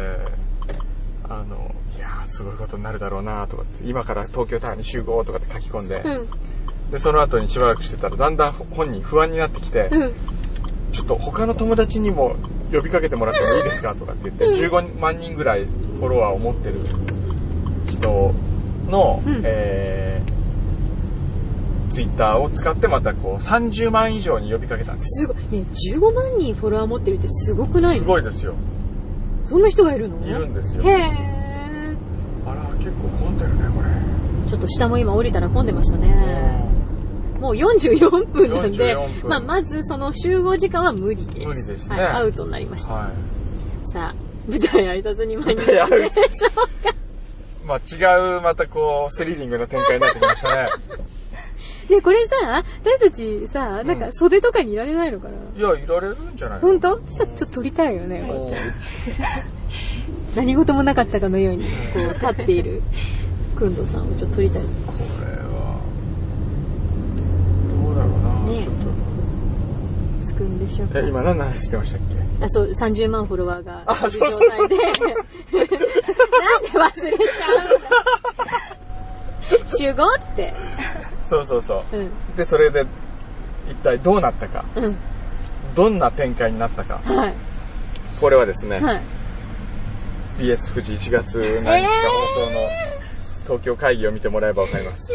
[1.29, 6.91] あの、いやーすごいことになるだろうなとかって、今から東京タワーに集合とかって書き込んで、うん。
[6.93, 10.15] で、その後にしばらくしてたら、だんだん本人不安になってきて、うん。
[10.93, 12.37] ちょっと他の友達にも
[12.73, 16.81] 呼びかけてもらってもいいですかとかって言って、15万人ぐらいフォロワーを持ってる
[17.91, 18.35] 人
[18.89, 25.23] の、うんえー、ツイッターを使ってまたこう30万以上に呼びかけたんです。
[25.23, 25.37] すごい。
[25.37, 28.55] ね、15万人フォロワー持ってるってすごくないすのごいですよ。
[29.45, 30.27] そんな人がいるの？
[30.27, 32.49] いるんですよへー。
[32.49, 33.89] あら、結構混んでるね、これ。
[34.49, 36.65] ちょっと下も今降りたら混んでましたね。
[37.39, 41.47] もう44分なんで44、分まあ、まずその集合時間は無理です。
[41.47, 42.95] 無理ですねはい、アウトになりました。
[42.95, 43.11] は
[43.85, 44.15] さあ、
[44.49, 45.97] 舞台挨拶に参りましょうか。
[45.97, 47.07] い。
[47.67, 50.71] まあ違う、またこう、スリリングな展開になってきましたね。
[51.91, 56.97] ね、これさ、私たちさ、なんか袖とかにいられないのかな、いや、いられるんじゃない本当？
[57.07, 58.25] したらちょっと撮りたいよね。
[58.27, 58.53] こうもう
[60.35, 62.83] 何事もなかったかのように、こう、立っている、
[63.57, 64.63] くんどさんをちょっと撮りたい。
[64.63, 64.69] こ
[65.21, 65.81] れは、
[67.85, 68.75] どうだろうな、ねちょっ
[70.26, 70.95] つくんでしょうと。
[70.95, 71.01] か？
[71.01, 71.09] え、。
[71.09, 72.01] 今何の話してましたっ
[72.39, 72.45] け？
[72.45, 73.73] あ、そう、30万フォロワーが。
[73.87, 74.19] なんで
[76.69, 77.89] 忘れちゃうんだ。
[79.79, 80.55] 集合って。
[81.25, 81.97] そうそうそう。
[81.97, 82.11] うん。
[82.37, 82.85] で、それで、
[83.71, 84.65] 一体どうなったか。
[84.77, 84.97] うん。
[85.75, 87.01] どんな展開になったか。
[87.05, 87.35] はい。
[88.21, 89.01] これはですね、はい。
[90.39, 91.93] BS 富士1月何日か
[92.37, 92.69] 放送の
[93.45, 95.13] 東京会議を見てもらえばわかります。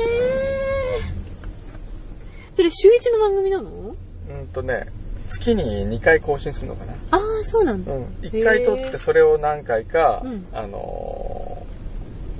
[2.51, 3.69] それ週一の番組なの？
[3.69, 4.87] うんとね、
[5.31, 6.93] 月に2回更新するのかな？
[7.11, 7.91] ああ、そうなんだ。
[7.93, 8.03] うん。
[8.21, 11.61] 1回撮ってそれを何回か、うんあのー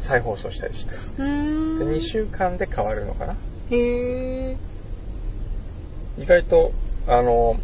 [0.04, 0.95] 再放送したりして。
[0.95, 1.77] で、ん。
[1.80, 3.36] 2週間で変わるのかな？
[3.69, 3.77] へ
[4.49, 4.58] え。
[6.17, 6.71] 意外と、
[7.08, 7.56] あの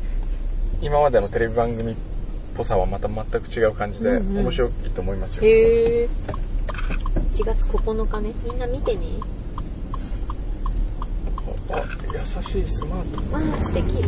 [0.79, 1.95] 今までのテレビ番組っ
[2.55, 5.43] ぽさはまた全く違う感じで、うんうん面白いと思いますよ。
[5.45, 6.09] へえ。
[7.33, 8.31] 1月9日ね。
[8.45, 9.01] みんな見てね。
[11.71, 11.83] あ、
[12.37, 13.33] 優しいスマート。
[13.33, 14.03] わあ、素敵。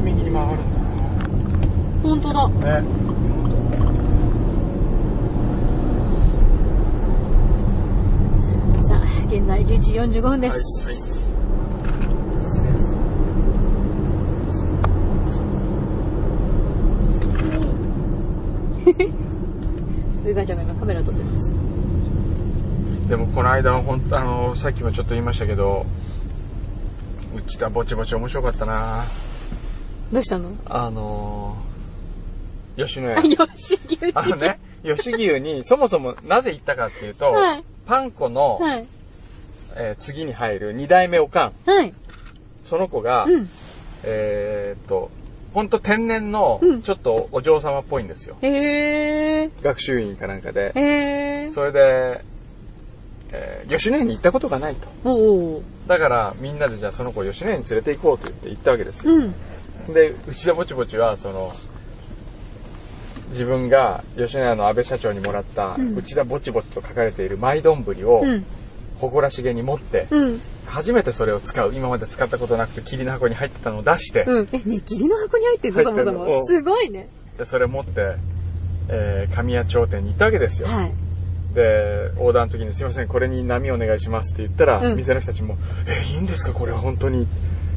[0.00, 0.80] あ、これみんな右に曲がるん
[2.02, 2.48] 本当だ。
[2.48, 2.82] ね。
[8.82, 10.58] さあ、現在11時45分です。
[10.84, 11.10] はい、はい。
[20.26, 21.52] ウイガちゃんが今カメラ撮ってます。
[23.08, 25.84] でもこの間は本当あのさっきもちょっと言いましたけど、
[27.36, 29.04] うちだぼちぼち面白かったな。
[30.12, 30.50] どうしたの？
[30.66, 33.34] あのー、吉野あ、家。
[33.34, 38.86] よし、牛あのね、吉牛にそもそもなぜ行ったかっていうと、はいパン粉の、はい。
[39.76, 41.52] えー次に入る2代目おかん。
[41.70, 41.92] はい。
[42.64, 43.48] その子が、うん。
[44.04, 45.10] えーっと、
[45.54, 48.36] ほんと天然のうん、ちょっとお嬢様っぽいんですよ。
[48.42, 49.50] へえ。
[49.62, 50.72] 学習院かなんかで。
[50.74, 51.50] へえ。
[51.50, 52.24] それで、
[53.32, 54.88] えー吉野家に行ったことがないと。
[55.04, 55.12] お
[55.56, 55.62] お。
[55.86, 59.12] だから、みんなでじゃあその子を吉野家に連れて行こうと言って行ったわけですよ。
[59.14, 59.34] うん。
[59.88, 61.52] で、内田ぼちぼちは、その、
[63.30, 68.44] 自分が吉野家の安倍社長にもらった、うん内田ぼちぼちと書かれているマイ丼をうん。
[68.98, 70.40] 誇らしげに持って、うん。
[70.66, 74.48] 初めてそれを使う、今まで使ったことなくて霧の箱に入ってたのを出して、うん。
[74.52, 75.82] え、ね、霧の箱に入ってんの？
[75.82, 76.46] そもそも。
[76.46, 77.08] すごいね。
[77.38, 78.16] でそれ持って、
[78.88, 80.68] えー神谷町店に行ったわけですよ。
[80.68, 80.92] はい。
[81.54, 86.52] で、オーダーの時にすいません、これに波お願いしますって言ったら、うん店の人たちも、えーいいんですか？
[86.52, 87.26] これは本当に。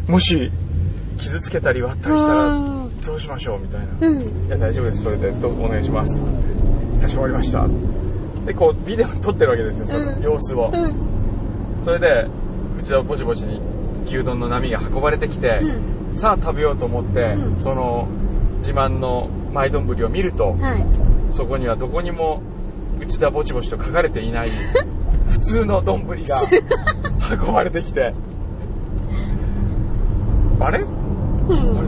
[0.08, 0.52] もし、
[1.18, 3.88] 傷つけたり割ったりしたら、あどうしましょうみたいな。
[4.00, 4.48] ーうん。
[4.48, 5.04] いや、大丈夫です。
[5.04, 6.16] それで、どうお願いします。
[6.16, 6.18] っ
[6.98, 7.68] てかしこまりました。
[8.46, 10.72] で、こう、ビデオ撮ってるわけですよ、そのうん様子を。
[10.74, 11.84] うん。
[11.84, 12.28] それで、
[12.80, 13.62] うちはぼちぼちに
[14.06, 15.62] 牛丼の波が運ばれてきて、
[16.12, 18.08] うさあ食べようと思って、うんその
[18.60, 20.86] 自慢の舞丼を見ると、はい。
[21.32, 22.42] そこにはどこにも
[23.00, 24.52] 内田ぼちぼちと書かれていない
[25.30, 26.16] 普通の丼が
[27.46, 28.14] 運ばれてきて、
[30.60, 30.84] あれ？
[31.50, 31.88] あれうん。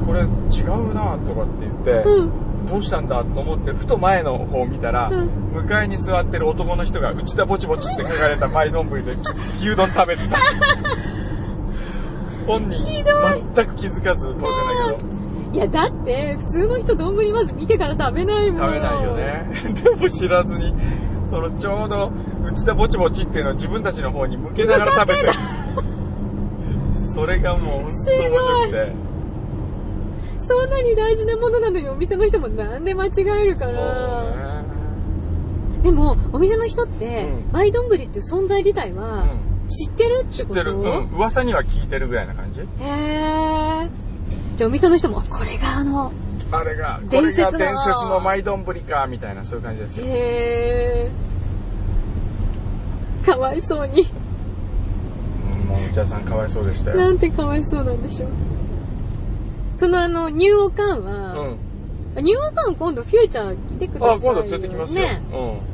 [0.00, 0.24] ここれ違
[0.62, 2.30] うなとかって言って、うん。
[2.66, 9.00] どうしたんだと思ってふと前の方を見たら、うん向かいに座ってる男の人が内田ぼちぼちって書かれたマイ丼で
[9.60, 10.38] 牛丼食べてた
[12.46, 12.82] 本人
[13.54, 14.46] 全く気づかず当然だ
[14.96, 15.12] けど
[15.52, 18.62] いや、だって、普通の人丼まず見てから食べないもん。
[18.62, 19.14] 食べないよ。
[19.14, 19.50] ね
[19.84, 20.74] でも知らずに
[21.28, 22.10] そのちょうど
[22.44, 25.28] 内田ぼちぼちっていうのを自分たちの方に向けながら食べてる
[27.14, 28.92] それがもう本当面白くて。
[30.38, 34.24] そんなに大事なものなのにお店の人もなんで間違えるから。
[34.24, 35.82] ね。
[35.82, 37.52] でも、お店の人って、うん。
[37.52, 39.26] マイ丼っていう存在自体は、
[39.68, 40.54] 知ってるってこと？
[40.54, 42.60] 知ってる、うん、噂には聞いてるぐらいな感じ。
[42.60, 43.88] へー。
[44.56, 46.12] じゃあお店の人も、あこれがあの、
[46.50, 50.06] あれがこ伝説伝説のマイ丼かみたいなそういう感じですよ。
[50.08, 53.26] へー。
[53.26, 54.04] かわいそうに。
[55.74, 58.28] うんもう内田さんかわいそうでしたよなんてかわいそうなんでしょう。
[59.76, 61.12] そのあの、ニューオカンうは、
[61.54, 61.58] ん
[62.22, 64.14] ニューオカン今度フューチャー来てくださいよ。
[64.14, 65.22] あ今度連れてきますよ、ね。
[65.32, 65.72] うん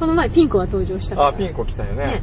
[0.00, 1.28] この前ピンクは登場したから。
[1.28, 2.22] あピンコ来たよねね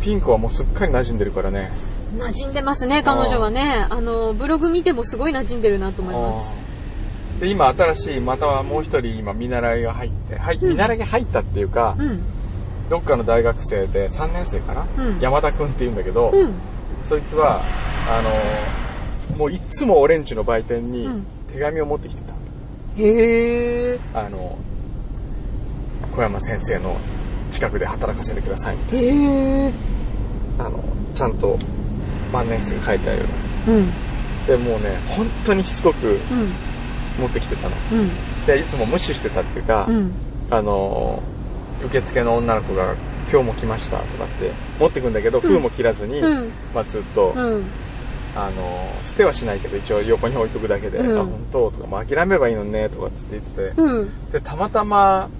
[0.00, 1.72] ピンコはもうすっかり馴染んでるからね
[2.16, 3.84] 馴染んでますね、彼女はね。
[3.90, 6.50] あの、ブログ見てもすごい馴染んでるなと思います。
[7.40, 12.22] で今新しいまたもう一人今見習いが入ってはい、うん見習いが入ったっていうか、うん。
[12.88, 16.54] どっかの大学生で3年生かな、うん山田くんって言うんだけど、うん。
[17.04, 17.60] そいつは
[18.08, 18.22] あ
[19.30, 22.34] のもういつも俺んちの売店にうん手紙を持ってきてた、
[23.02, 24.00] へー。
[24.14, 24.58] あの
[26.12, 26.96] 小山先生の
[27.50, 29.72] 近くで働かせてくださいへー。
[30.58, 30.82] あの
[31.14, 31.58] ちゃんと
[32.32, 33.26] 万年筆が書いてある
[33.68, 33.92] うん。
[34.46, 36.52] でもうね本当にしつこくうん。
[37.18, 38.10] 持ってきてたのうん。
[38.46, 40.12] でいつも無視してたっていうか、うん。
[40.50, 41.22] あの
[41.84, 42.94] 受付の女の子が
[43.30, 46.50] 「今日も来ました」とかって持ってくんだけど、封も切らずに、うん。
[46.74, 47.64] まあ、ずっと、うん。
[48.38, 54.30] あの捨てはしないけど一応横に置いとくだけで「うんあ本当?」とか、まあ、諦めればいいのにね」とかっつって言っててうん。
[54.30, 55.30] でたまたま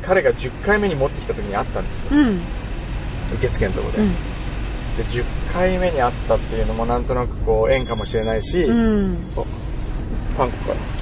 [0.00, 2.40] 彼が10回目に持ってきた時に会ったんですようん。
[3.34, 4.12] 受付のとこで、うん。
[4.96, 8.64] で10回目に会ったっていうのもなんとなくこう縁かもしれないし、
[10.36, 11.01] パンコから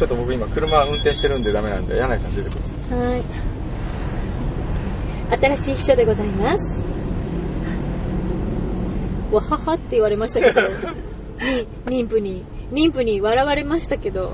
[0.00, 3.22] ちょっと僕今車運転してるんでダメなんで柳井さん出てくださいはい。
[5.38, 6.58] 新しい秘書でございます。
[9.30, 10.62] わははって言われましたけど、
[11.90, 14.32] に、妊婦に、妊婦に笑われましたけど、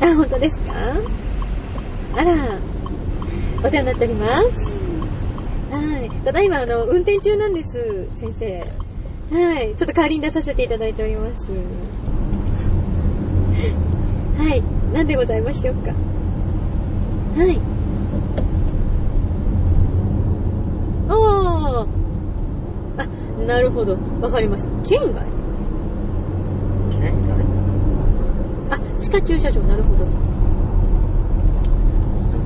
[0.00, 0.72] あ、本当ですか？
[2.16, 2.58] あら、
[3.62, 4.48] お世話になっております。
[5.70, 6.10] はい。
[6.24, 8.81] ただいま、あの、運転中なんです、先生。
[9.32, 9.74] はい。
[9.76, 11.50] ちょっと代わりに出させていただいております。
[14.36, 14.62] はい。
[14.92, 15.90] 何でございましょうか。
[15.90, 17.58] はい。
[21.08, 23.02] ああ。
[23.02, 23.06] あ、
[23.46, 23.96] なるほど。
[24.20, 24.70] わかりました。
[24.86, 25.24] 県外？
[26.90, 27.14] 県
[28.68, 28.76] 外？
[28.76, 30.04] あ、地下駐車場、なるほど。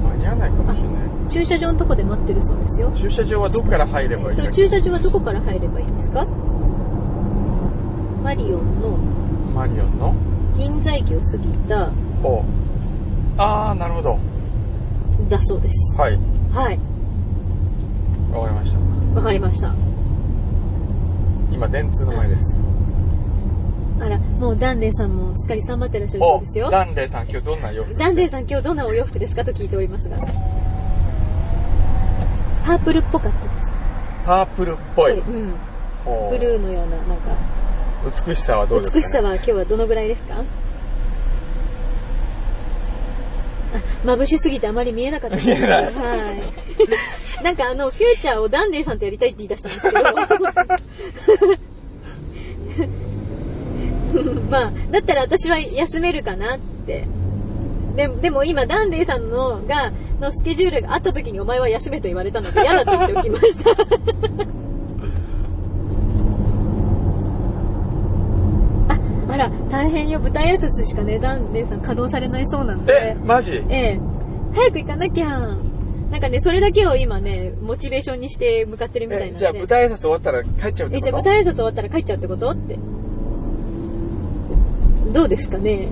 [0.08, 0.92] 間に合わないかもしれない
[1.30, 2.92] 駐車場のとこで待ってるそうですよ。
[2.96, 6.24] 駐車場はどこから入ればいいっ駐車場はどこから入ればいいんですか？
[8.26, 8.96] マリオンの
[9.54, 10.12] マリオンの？
[10.56, 11.92] 銀座駅を過ぎた
[12.24, 14.18] ほうああなるほど
[15.30, 15.96] だそうです。
[15.96, 16.18] はい
[16.52, 16.78] はい。
[18.32, 18.78] わかりました
[19.14, 19.72] わかりました。
[21.52, 22.58] 今電通の前です
[24.00, 26.68] あら、もうダンレイさんもすっかり頑張ってらっしゃるそうですよ。
[26.68, 27.94] ダンレイさん今日どんな洋服？
[27.94, 30.16] ダンレイさん今日どんなお洋服ですかと聞いておりますが。
[32.66, 33.70] パープルっぽかったです。
[34.24, 35.54] パープルっぽい、うん。
[36.04, 37.36] ほうブルーのような、なんか、
[38.04, 40.34] 美しさはどうですか、ね、美しさは今日はどのぐらいですか？
[43.74, 45.48] あ、眩しすぎてあまり見えなかったです。
[45.48, 45.92] 見えないはい。
[47.44, 50.02] なんかあの、フューチャーをダンレイさんとやりたいって言い出したんですけど。
[54.50, 57.06] まあ、だったら私は休めるかなって。
[57.96, 59.90] ででも今、ダンレイさんのが、
[60.20, 63.70] のスケジュールがあった時にお前は休めと言われたので嫌だと言っておきました。
[69.36, 70.20] ら、大変よ。
[70.20, 73.16] 舞台挨拶しかね、ダンレイさん稼働されないそうなのえで。
[73.24, 73.52] マジ？
[73.68, 74.00] ええ。
[74.54, 75.38] 早く行かなきゃ。
[76.10, 79.36] なんかね、それだけを今ね、モチベーションにして向かってるみたいなんで。
[79.36, 81.02] えじゃあ舞台挨拶終わったら帰っちゃうってえ、こと？
[81.02, 82.50] じゃあ舞台挨拶終わったら帰っちゃうってこと？
[82.50, 82.78] って。
[85.12, 85.88] どうですかね？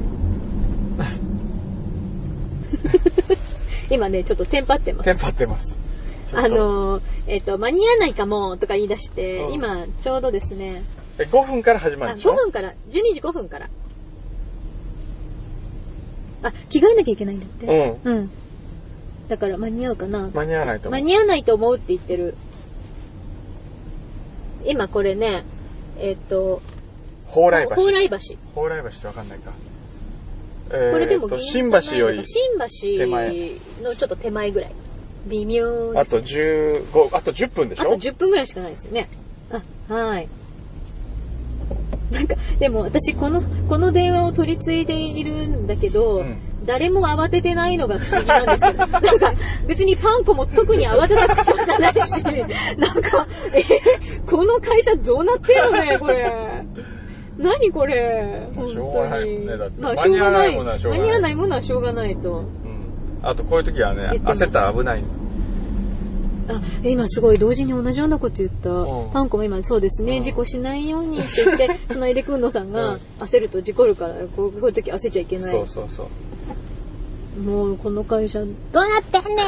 [3.90, 5.04] 今ね、ちょっとテンパってます。
[5.04, 5.76] テンパってます
[6.32, 10.82] あのー、えっ、と、間に合わないかもとか言い出して、うん今、ちょうどですね、
[11.18, 13.68] え5分から始まあ、るでしょ5分から、12時5分から。
[16.42, 17.66] あ、着替えなきゃいけないんだって。
[17.66, 18.30] うんうん。
[19.28, 21.00] だから間に合うかな間に合わないと思う。
[21.00, 22.34] 間に合わないと思うって言ってる。
[24.66, 25.44] 今これね、
[25.98, 26.60] えっと、
[27.28, 27.74] 蓬莱橋。
[27.76, 28.16] 蓬莱橋。
[28.54, 29.52] 蓬莱橋ってわかんないか。
[30.68, 34.72] これでも新橋より、新橋のちょっと手前ぐらい。
[35.26, 37.82] 微妙ですあと15、あと10分でしょ？
[37.82, 39.08] あと10分ぐらいしかないですよね。
[39.88, 40.28] あ、はい。
[42.14, 49.32] なんか、でも私この、この電話を取り継いでいるんだけど、うん誰も慌ててないのが不思議なんですけど、 なんか
[49.66, 52.24] 別にパン粉も特に慌てた口調じゃないし、
[52.78, 53.62] なんか、え
[54.26, 56.32] この会社どうなってんのね、これ。
[57.36, 58.48] 何これ。
[58.54, 59.46] 本まあしょうがない当に。
[59.78, 62.30] まあ、しょうがない間に合わないものはしょうがないと。
[62.32, 62.44] うん。
[63.22, 65.02] あとこういう時はね焦ったら危ない。
[66.48, 68.70] あ、今すごい同時に同じようなこと言った。
[68.70, 75.50] うんパンコも今そうですね、うん事故しないようにって言って、 隣でくんのさんが焦ると事故るから、こうこういう時焦っちゃいけない。
[75.52, 76.06] そうそうそう。
[77.40, 79.42] もうこの会社どうなってんね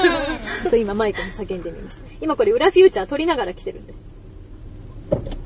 [0.66, 2.00] ん と今マイクに叫んでみました。
[2.20, 3.94] 今これ裏フューチャー撮りながら来てるんで。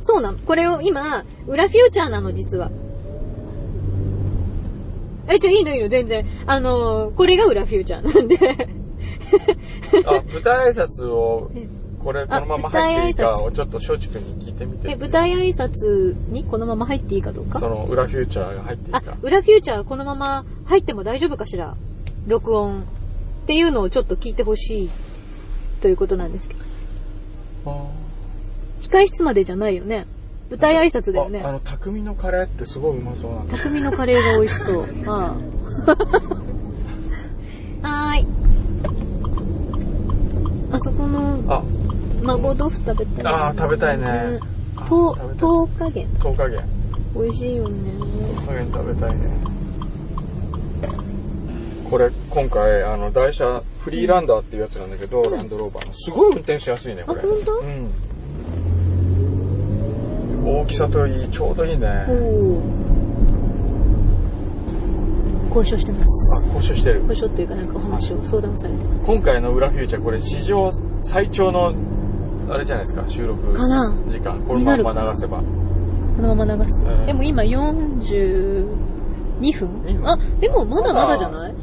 [0.01, 0.39] そうなの。
[0.39, 2.71] これを今、裏フューチャーなの実は。
[5.29, 6.27] え、じゃあいいのいいの全然。
[6.47, 8.80] あのーこれが裏フューチャーなんで。
[10.07, 11.51] あ、舞台挨拶を、
[12.03, 14.91] これ、このまま入っていいかをちょっと松竹に聞いてみて。
[14.91, 17.59] え、舞台挨拶にこのまま入っていいかどうか？
[17.61, 21.77] その裏フューチャーが入っていいあか。、裏フューチャーこのまま入っても大丈夫かしら？
[22.27, 22.85] 録音っ
[23.47, 24.91] ていうのをちょっと聞いてほしい
[25.83, 26.61] ということなんですけど。
[27.67, 27.87] あ
[28.81, 30.07] 控室までじゃないよね？
[30.51, 31.43] 舞台挨拶だよね？
[31.45, 31.53] ああ。
[31.53, 33.59] の、匠のカレーってすごいうまそうなんだ。
[33.59, 34.83] 匠のカレーが美味しそう。
[35.07, 35.37] は
[37.83, 38.27] あ、 はーい。
[40.73, 41.63] あそこのあ、
[42.23, 44.39] 麻婆豆腐食べたい、あー食べたいね
[44.77, 46.09] あと食べたい10日元。
[46.19, 46.63] 10日元。
[47.15, 47.91] 美味しいよね。
[47.91, 49.21] 10日元食べたいね。
[51.91, 55.93] これ、今回、あの、台車、フリーランダーっていうやつなんだけど、ランドローバーの。
[55.93, 57.21] すごい運転しやすいね、これ。
[57.21, 57.59] あ本当？
[57.59, 57.91] うん。
[60.63, 62.07] 大きさといい、ちょうどいいね。
[65.55, 66.11] 交渉してます。
[66.43, 67.01] あ、交渉してる。
[67.09, 69.07] 交渉っていうかなんかお話を相談されてます。
[69.07, 70.71] 今回の裏フューチャーこれ史上
[71.03, 71.73] 最長の
[72.49, 75.45] あれじゃないですか収録かな時間このまんま流せばこ
[76.23, 76.91] のまま流すと。
[76.91, 78.69] うんでも今42分
[79.41, 79.59] 2
[79.99, 80.09] 分？
[80.09, 81.55] あ、でもまだまだじゃない？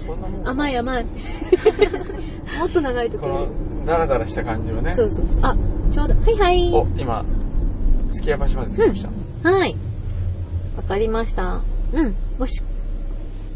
[0.45, 1.05] 甘い甘い。
[2.59, 3.47] もっと長い時ある。
[3.85, 5.45] ダラダラした感じをねそうそうそう。
[5.45, 5.55] あ、
[5.91, 6.15] ちょうど。
[6.15, 6.71] はいはい。
[6.73, 7.23] お今
[8.11, 9.05] すき家橋まで着きまし
[9.43, 9.75] た、はい。
[10.75, 11.61] わかりました。
[11.93, 12.15] うん。
[12.39, 12.61] もし、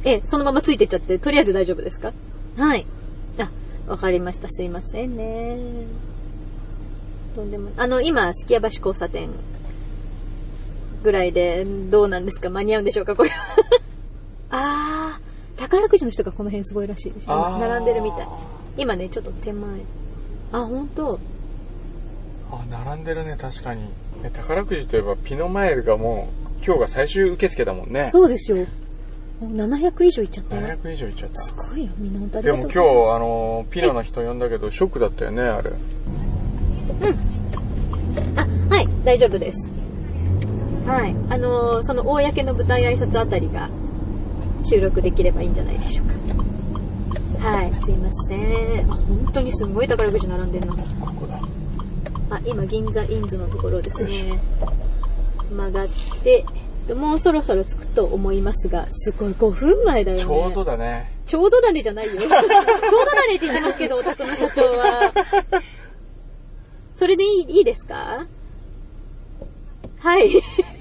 [0.03, 2.11] え、そのままついてっちゃって、とりあえず大丈夫ですか？
[2.57, 2.85] はい。
[3.39, 3.49] あ、
[3.87, 4.49] わかりました。
[4.49, 5.57] すいませんね。
[7.35, 7.69] とんでも。
[7.77, 9.29] あの、今、すき家橋交差点
[11.03, 12.49] ぐらいで、どうなんですか？
[12.49, 13.15] 間に合うんでしょうか？
[13.15, 13.55] これは。
[14.49, 18.27] あー、宝くじの人がこの辺すごいらしいでしょあー並んでるみたい。
[18.77, 19.69] 今ね、ちょっと手前。
[20.51, 21.19] あ、ほんと
[22.51, 23.83] あ並んでるね確かに
[24.25, 26.27] え宝くじといえばピノマイルがも
[26.61, 28.65] う今日が最終受付だもんねそうですよ。
[29.41, 30.61] もう700以上いっちゃったよ。
[30.83, 32.57] 700以上いっちゃっすたごいよ、みんな本当でも。
[32.59, 35.71] 今日あのピノの人呼んだけどショックだったよねあれ
[38.35, 39.67] あ、はい、大丈夫です。
[40.85, 41.15] はい。
[41.29, 43.69] あのーその公の舞台挨拶あたりが
[44.63, 47.49] 収録できればいいんじゃないでしょうか。
[47.49, 48.91] はい、すいません。
[48.91, 50.75] あ、本当にすごい宝くじ並んでんな。
[50.75, 51.39] ここだ
[52.29, 54.39] あ、今、銀座インズのところですね。
[55.49, 55.87] 曲がっ
[56.23, 56.45] て、
[56.95, 60.23] もうそろそろ着くと思いますが、すごい5分前だよね。
[60.23, 62.13] ちょうどだねちょうどだねじゃないよ。
[62.19, 62.55] ちょうどだ
[63.27, 65.13] ねって言ってますけど、お宅の社長は。
[66.93, 68.25] それでいいいいですか？
[69.99, 70.29] はい。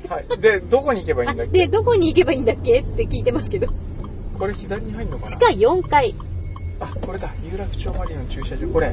[0.09, 1.59] はいでどこに行けばいいあんだっけ？
[1.59, 3.69] で、どこに行けばいいんだっけって聞いてますけど。
[4.39, 5.29] これ左に入るのかな？
[5.29, 6.15] 地下4階。
[6.81, 7.31] あ、これだ。
[7.53, 8.67] 有楽町マリンの駐車場。
[8.69, 8.91] これ。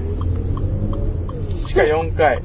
[1.66, 2.42] 地下4階。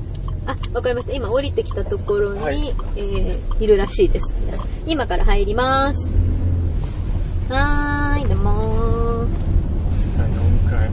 [0.47, 1.13] あ、わかりました。
[1.13, 4.33] 今降りてきたところに、はいえー、いるらしいです。
[4.87, 6.13] 今から入ります。
[7.49, 9.27] はーい、どうもー。
[10.01, 10.91] 地下4階。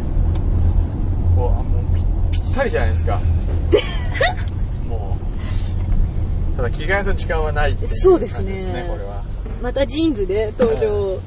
[1.37, 3.21] お、あ、もうぴぴったりじゃないですか。
[4.87, 5.17] も
[6.53, 6.57] う。
[6.57, 9.23] ただ着替えの時間はないっていう感じそうですねこれは。
[9.61, 10.87] またジーンズで登場。
[10.89, 11.19] もう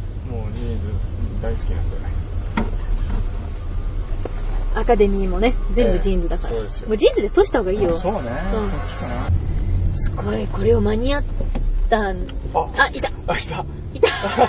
[0.54, 0.86] ジーンズ
[1.42, 2.01] 大好きなんだよね。
[4.74, 6.54] アカデミーもね、全部ジーンズだから。
[6.54, 7.98] ええそうですよもうジーンズで通した方がいいよ。
[7.98, 8.30] そうね。
[9.92, 11.22] うすごい、これを間に合っ
[11.90, 12.26] たん。
[12.26, 12.32] な。
[12.78, 13.64] あ、いたあ、あ、いた。
[13.94, 14.08] いた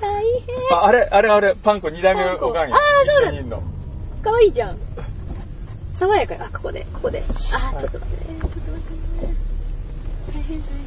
[0.00, 2.80] 大変あ、あれ、あれ、あれ、パンコ2代目おかんにあー
[3.10, 3.58] そうだ。
[4.22, 4.78] かわいいじゃん。
[5.98, 6.40] 爽やかよ。
[6.44, 7.22] あ、ここで、ここで。
[7.28, 8.38] あ、ちょっと待ってね。
[8.40, 8.80] ちょっと待っ
[9.20, 9.34] てね。
[10.34, 10.77] 大変大変。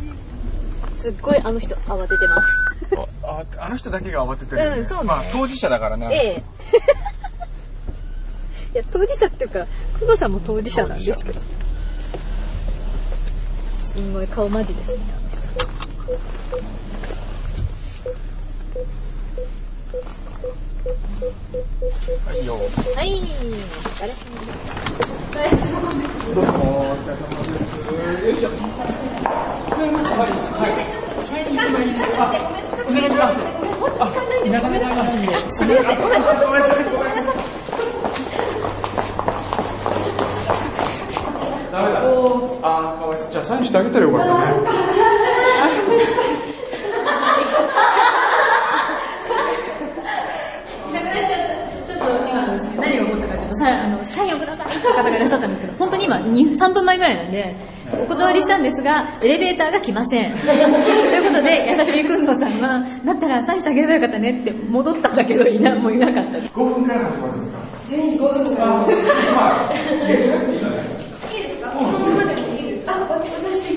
[1.02, 2.48] すっごいあの人慌ててます。
[3.24, 6.08] あああの人だけが慌ててる、うんそうねまあ当事者だからね。
[6.12, 6.44] ええ。
[8.74, 9.66] いや、当事者っていうか、
[10.00, 11.42] 久野さんも当事者なんですけど。
[13.94, 15.42] すんごい顔マジですね、あの人。
[22.30, 22.56] はいよ。
[22.56, 22.62] は
[23.04, 24.46] い、お疲れ様で
[26.22, 26.36] す。
[26.36, 27.50] どうも、お疲れ様で
[29.58, 29.61] す。
[29.82, 30.16] よいしょ。
[41.72, 42.02] ダメだ。
[42.64, 43.32] あー、かわいそう。
[43.32, 44.58] じゃあサインしてあげたらよかったね。
[50.90, 51.32] いなくなっち。
[51.94, 52.46] ょっと今、
[52.82, 57.56] 何が起こったかというと、さあのサインをくださいって方がいらっしゃったんですけど、本当に今、2 3分前ぐらいなんで、
[58.16, 60.32] 断りしたんですが、エレベーターが来ません。
[60.34, 66.38] ということで、優しいくんどさんは、だったらサインしてあげればよかったねって戻ったんだけど、いな、もういなかった。
[66.40, 68.72] 5分から始まるんですか？12時5分から。
[68.72, 71.72] まあ、いいですか？
[71.72, 71.84] い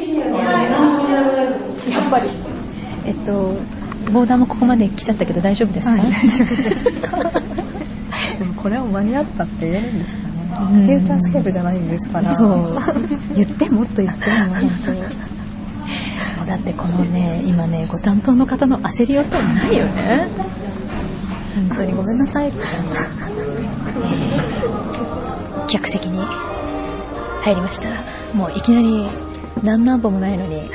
[0.02, 1.44] いじゃない
[1.92, 2.30] やっぱり。
[3.06, 3.32] えっと、
[4.12, 6.94] ボーダーもここまで来ちゃったけど大丈夫ですか、大丈夫です。
[8.38, 10.33] でもこれを間に合ったって言えるんですかね。
[10.56, 12.34] フューチャースケープじゃないんですから。
[12.34, 12.78] そう。
[13.34, 20.28] 言って、もっと言って、もう本当そう、だってこのね、今ね、ご担当の方の焦りよとないよね。
[21.68, 22.52] 本当にごめんなさい。
[25.68, 26.18] 客席に
[27.42, 27.88] 入りました。
[28.34, 29.06] もういきなり
[29.62, 30.70] 何何歩もないのに、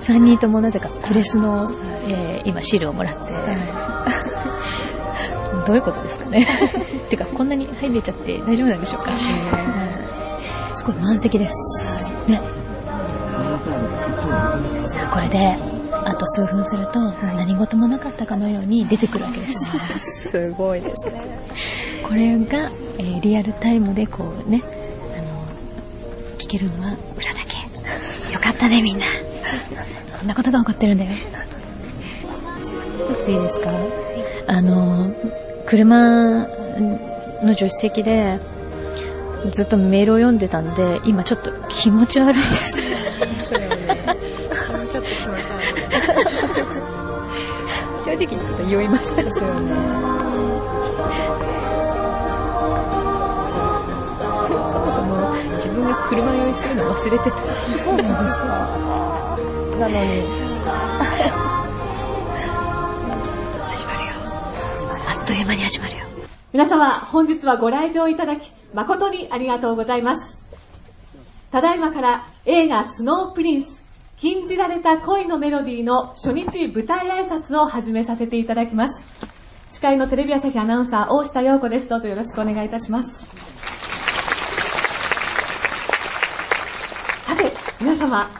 [0.00, 1.70] 3人ともなぜかプレスの、
[2.06, 3.20] えー今シールをもらって、
[5.66, 6.09] どういうことですか？
[6.30, 6.46] ね。
[7.10, 9.10] てか、こんなに入れちゃって大丈夫なんでしょうか？
[9.10, 9.16] うん
[10.76, 12.14] すごい満席です。
[12.28, 12.40] ね。
[14.94, 15.56] さあ、これで、
[15.92, 17.00] あと数分すると、
[17.36, 20.28] 何事もなかったかのように出てくるわけです。
[20.30, 21.22] すごいですね。
[22.02, 24.62] これが、えーリアルタイムでこうね、
[25.18, 25.44] あの、
[26.38, 27.56] 聞けるのは裏だけ。
[28.32, 29.06] よかったね、みんな。
[30.18, 31.10] こんなことが起こってるんだよ。
[32.96, 33.70] 一ついいですか？
[34.46, 35.10] あの、
[35.70, 36.48] 車
[37.42, 38.40] の助手席で、
[39.52, 42.72] ずっとメールを読んでたんで、今ちょっと気持ち悪いです。
[43.44, 44.16] そうよね。
[44.90, 45.66] ちょっと気持ち悪い。
[48.04, 49.22] 正直ちょっと酔いました。
[49.22, 49.70] ですよね。
[54.72, 57.36] そもそも自分が車酔いするの忘れてた。
[57.78, 58.48] そうなんですか。
[59.78, 61.49] なのに、
[65.44, 66.04] 間に始まるよ。
[66.52, 70.42] 皆様、本日はご来場いただき、誠にありがとうございます。
[71.50, 73.82] ただいまから映画スノープリンス、
[74.16, 78.94] 禁じられた恋のメロディーの初日舞台挨拶を始めさせていただきます。
[79.68, 81.88] 司会のテレビ朝日アナウンサー、大下陽子です。
[81.88, 83.24] どうぞよろしくお願いいたします。
[87.24, 88.30] さて、皆様、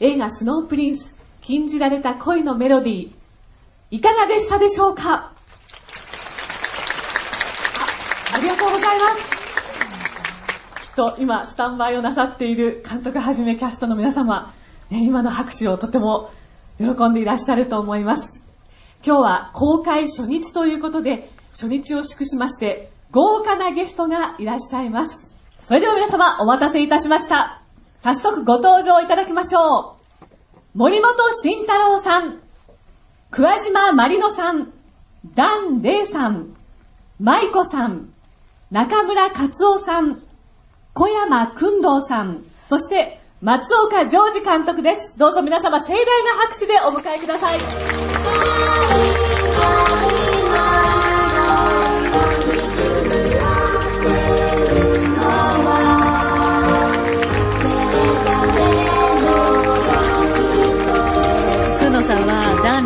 [0.00, 3.10] 映画スノープリンス、禁じられた恋のメロディー、
[3.90, 5.32] いかがでしたでしょうか？
[8.38, 10.94] ありがとうございます。
[10.94, 14.54] と、今、スタンバイをなさっている監督はじめキャストの皆様、
[14.90, 16.30] ね今の拍手をとても
[16.78, 18.40] 喜んでいらっしゃると思います。
[19.04, 25.26] 今日は公開初日ということで、初日を祝しまして、豪華なゲストがいらっしゃいます。
[25.66, 27.62] それでは皆様、お待たせいたしました。
[28.04, 30.28] 早速ご登場いただきましょう。
[30.74, 32.38] 森本慎太郎さん、
[33.32, 34.72] 桑島まりのさん、
[35.34, 36.54] ダン・レイさん、
[37.18, 38.10] 舞子さん、
[38.70, 40.22] 中村克夫さん、
[40.92, 45.18] 小山君堂さん、そして松岡ジョージ監督です。
[45.18, 47.58] どうぞ皆様盛大な拍手でお迎えください。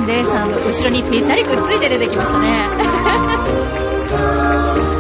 [0.03, 2.67] ン・レイさんの後ろにぴったりくっついて出てきましたね。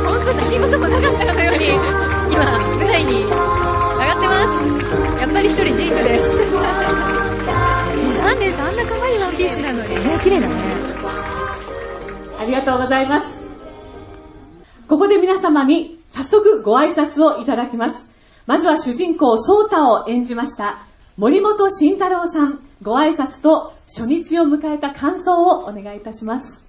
[0.07, 1.67] 本当何事もなかったかのように、
[2.31, 5.21] 今、舞台に上がってます。
[5.21, 6.29] やっぱり一人ジーンズです。
[8.19, 9.89] ダン・レイさんあんな可愛いワンピースなのに。
[9.89, 10.55] ね、綺麗だね。
[12.39, 13.27] ありがとうございます。
[14.89, 17.97] ここで皆様に早速ご挨拶をいただきます。
[18.47, 20.85] まずは主人公ソータを演じました
[21.17, 26.65] 森本慎太郎さん、ご挨拶と初日を迎えた感想をお願いいたします。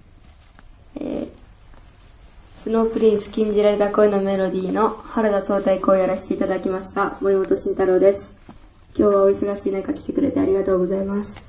[0.94, 8.32] えー、スノープリンス禁じられた声のメロディーの原田総太公をやらせていただきました、森本慎太郎です。
[8.96, 11.44] 今日はお忙しい中来てくれてありがとうございます。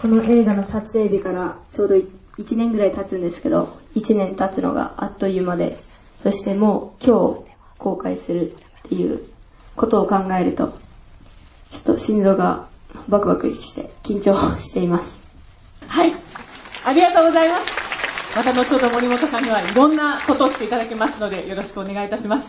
[0.00, 5.76] この映画の撮影日からちょうど1年ぐらい経つんですけど、1年経つのがあっという間で、
[6.22, 8.54] そしてもう今日公開するっ
[8.88, 9.35] ていう
[9.76, 10.78] ことを考えると、
[11.70, 12.66] ちょっと心臓が
[13.08, 15.18] バクバクして緊張しています。
[15.86, 16.12] はい。
[16.84, 18.36] ありがとうございます。
[18.36, 22.48] また後ほど森本さんにはいろんなことをしていただきますので、よろしくお願いいたします。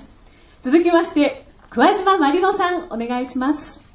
[0.63, 3.88] 続きまして、桑島まりのさん、お願いします。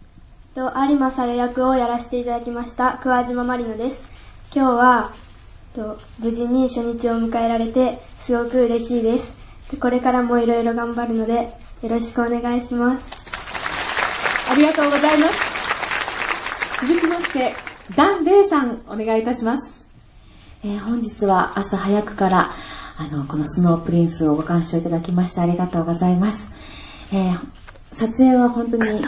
[0.55, 4.03] と有馬猿役をやらせていただきました桑島まりのです
[4.55, 5.12] 今日は
[5.74, 9.33] と無事に初日を迎えられてすごく嬉しいです
[9.70, 11.49] でこれからもいろいろ頑張るので
[11.83, 13.22] よろしくお願いします
[14.53, 16.86] ありがとうございます。
[16.86, 17.55] 続きまして、
[17.96, 19.82] ダン・レイさん、お願いいたします。
[20.62, 22.50] えー本日は朝早くから、
[22.98, 26.38] あの、このスノープリンスをご鑑賞いただきましてありがとうございます。
[27.12, 27.40] えー
[27.94, 29.03] 撮影は本当に、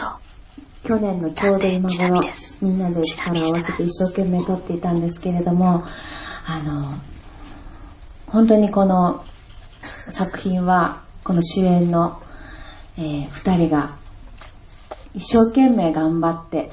[0.83, 2.21] 去年のちょうど今頃、
[2.61, 5.83] みんなで力を合わせて一生懸命撮っていたんですけれども、
[6.47, 6.95] あの、
[8.25, 9.23] 本当にこの
[10.09, 12.19] 作品は、この主演の、
[12.97, 13.91] えー二人が
[15.15, 16.71] 一生懸命頑張って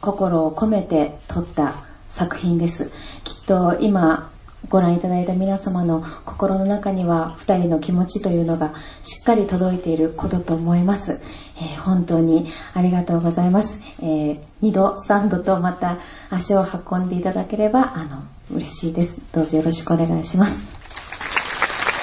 [0.00, 1.74] 心を込めて撮った
[2.10, 2.90] 作品です。
[3.24, 4.30] きっと今
[4.68, 11.20] ご覧いただいた皆様の心の中には二人の気持ちというのがしっかり届いていることと思います。
[11.56, 13.78] えー本当にありがとうございます。
[14.00, 18.22] えー二度、三度とまた足を運んでいただければ、あの、
[18.54, 19.14] 嬉しいです。
[19.32, 20.54] どうぞよろしくお願いします。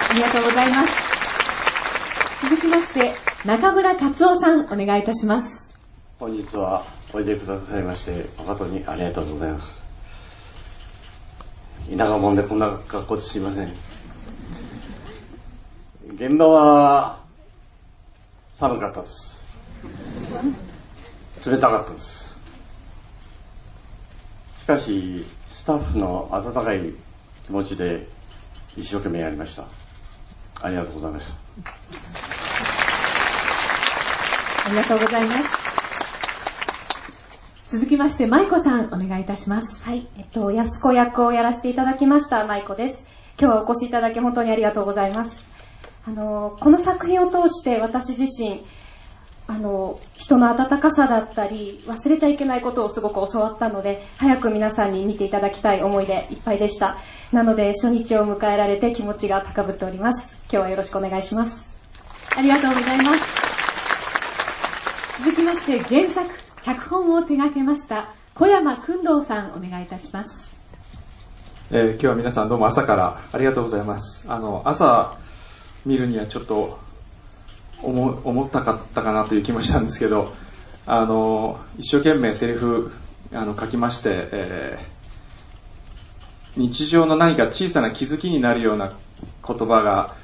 [0.10, 2.50] ありがとうございます。
[2.50, 3.14] 続きまして、
[3.46, 5.67] 中村達夫さん、お願いいたします。
[6.20, 9.72] 本日はおいでくださいまして誠にありがとうございます。
[11.96, 13.72] 田舎者でこんな格好ですいません。
[16.16, 17.20] 現場は
[18.58, 19.46] 寒かったです。
[21.46, 22.36] 冷たかったです。
[24.62, 25.24] しかし
[25.56, 26.82] スタッフの温かい
[27.46, 28.08] 気持ちで
[28.76, 29.66] 一生懸命やりました。
[30.64, 31.34] ありがとうございました
[34.66, 35.67] ありがとうございます。
[37.70, 39.84] 続きまして、舞子さん、お願いいたします。
[39.84, 43.00] はい、えっと、安子役をやらせていただきました、舞子です。
[43.38, 45.38] 今日はお越しいただき本当にありがとうございます。
[46.06, 48.66] あの、この作品を通して私自身、
[49.48, 56.96] あの、人の温かさだったり、忘れちゃいけないことをすごく教わったので、早く皆さんに見ていただきたい思いでいっぱいでした。
[57.34, 60.38] なので、初日を迎えられて気持ちが高ぶっております。
[60.50, 61.76] 今日はよろしくお願いします。
[62.38, 63.22] ありがとうございます。
[65.22, 66.37] 続きまして、原作、
[66.68, 70.30] 脚本を手掛けました、小山君堂さん、お願いいたします。
[71.72, 74.30] えー今日は皆さんどうも朝からありがとうございます。
[74.30, 75.18] あの、朝
[75.86, 76.78] 見るにはちょっと
[77.82, 80.34] 思思ったかったかなという気もしたんですけど、
[80.86, 82.92] あの、一生懸命セリフ
[83.32, 84.98] あの書きまして、えー
[86.60, 88.92] 日常の何か小さな気づきになるような
[89.48, 90.16] 言葉が、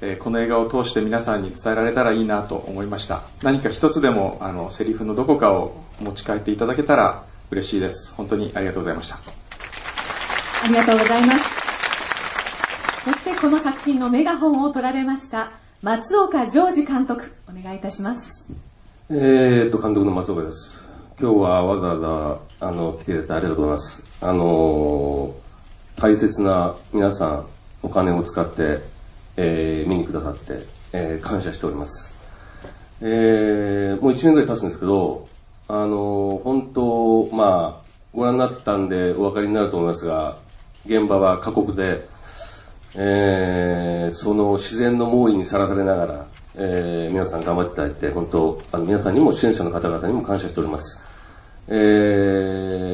[0.00, 3.22] えーこの映画を通して皆さんに伝えられたらいいなと思いました。
[3.44, 8.12] 何か一つでもあのセリフのどこかを持ち帰っていただけたら嬉しいです。
[8.14, 9.16] 本当にありがとうございました。
[9.16, 11.64] ありがとうございます。
[13.04, 18.50] そしてこの作品のメガホンを取られました、松岡ジョージ監督、お願いいたします。
[19.10, 20.82] えーっと、監督の松岡です。
[21.20, 24.06] 今日はわざわざ、あの、来ていただいてありがとうございます。
[24.20, 25.44] あのー
[25.96, 27.46] 大切な皆さん、
[27.82, 28.80] お金を使って、
[29.36, 32.18] えー見にくださって、えー感謝しております。
[33.02, 35.28] えーもう一年ぐらい経つんですけど、
[35.66, 40.36] あの本当、まあ、ご覧になったんでお分かりになると思いますが、
[40.86, 42.06] 現場は過酷で、
[42.94, 51.02] えーその自然の猛威にさらされながら、えー皆さん頑張っていただいて、本当、あの皆さんにも出演者の方々にも感謝しております。
[51.68, 51.72] え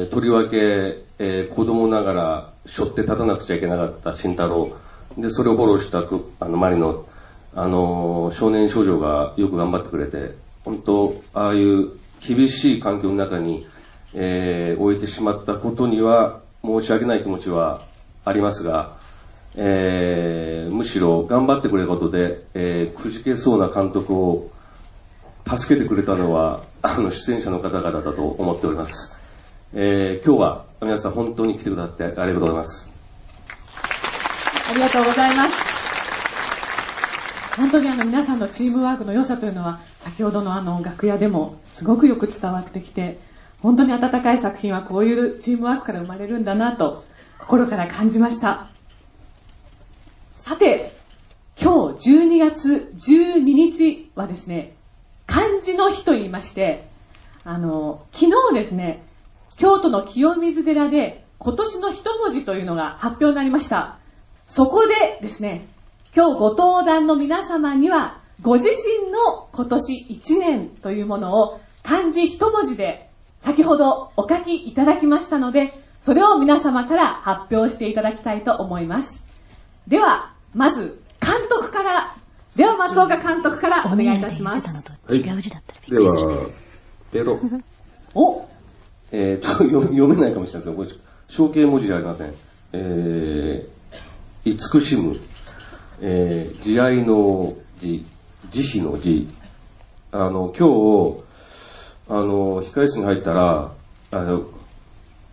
[0.07, 0.57] ーとりわけ、
[1.19, 4.71] えー子供ながら背負って立たなくちゃいけなかった慎太郎、
[5.17, 7.05] で、それをフォローしたくあの、マリの、
[7.53, 13.67] あの少年少女がよく頑張ってくれて、本当、ああいう厳しい環境の中に、
[14.13, 17.81] えー置いてしまったことには申し訳ない気持ちは
[18.23, 18.97] ありますが、
[19.55, 24.49] えーむしろ頑張ってくれたことで、えーくじけそうな監督を
[25.47, 29.19] 助けてくれたのは、 あの、出演者の方々だと思っております。
[29.73, 32.91] えー今日は皆さん本当に来てくださってありがとうございます。
[34.71, 35.71] ありがとうございます。
[37.57, 43.19] 本当にあの皆さんのチームワークの良さというのは、先ほどのあの楽屋でもすごくよく伝わってきて、
[43.59, 47.03] 本当に温かい作品はこういうチームワークから生まれるんだなと、
[47.39, 48.67] 心から感じました。
[50.43, 50.95] さて、
[51.59, 54.75] 今日12月12日はですね、
[55.25, 56.87] 漢字の日と言いまして、
[57.43, 59.03] あの、昨日ですね、
[59.57, 63.97] 京都の清水寺で今年の一文字というのが発表になりました。
[64.45, 65.65] そこでですね、
[66.15, 73.09] 今日ご登壇の皆様には、ご自身の今年一年というものを漢字一文字で
[73.41, 79.07] 先ほどお書きいただきましたので、それを皆様から発表していただきたいと思います。
[79.87, 82.17] では、まず、監督から、
[82.55, 84.61] では松岡監督からお願いいたします。
[84.61, 85.23] はい。
[85.23, 86.47] では、
[87.11, 87.39] ベロ。
[88.13, 88.45] お
[89.13, 90.89] えー、ちょっと読読めないかもしれないですけど、これ、
[91.29, 92.33] 象形文字じゃありません。
[92.73, 95.17] えー、慈しむ。
[96.01, 98.05] えー、慈愛の慈、
[98.49, 99.27] 慈悲の慈。
[100.11, 101.30] あの、今日、
[102.11, 103.71] あの、控室に入ったら、
[104.11, 104.43] あの、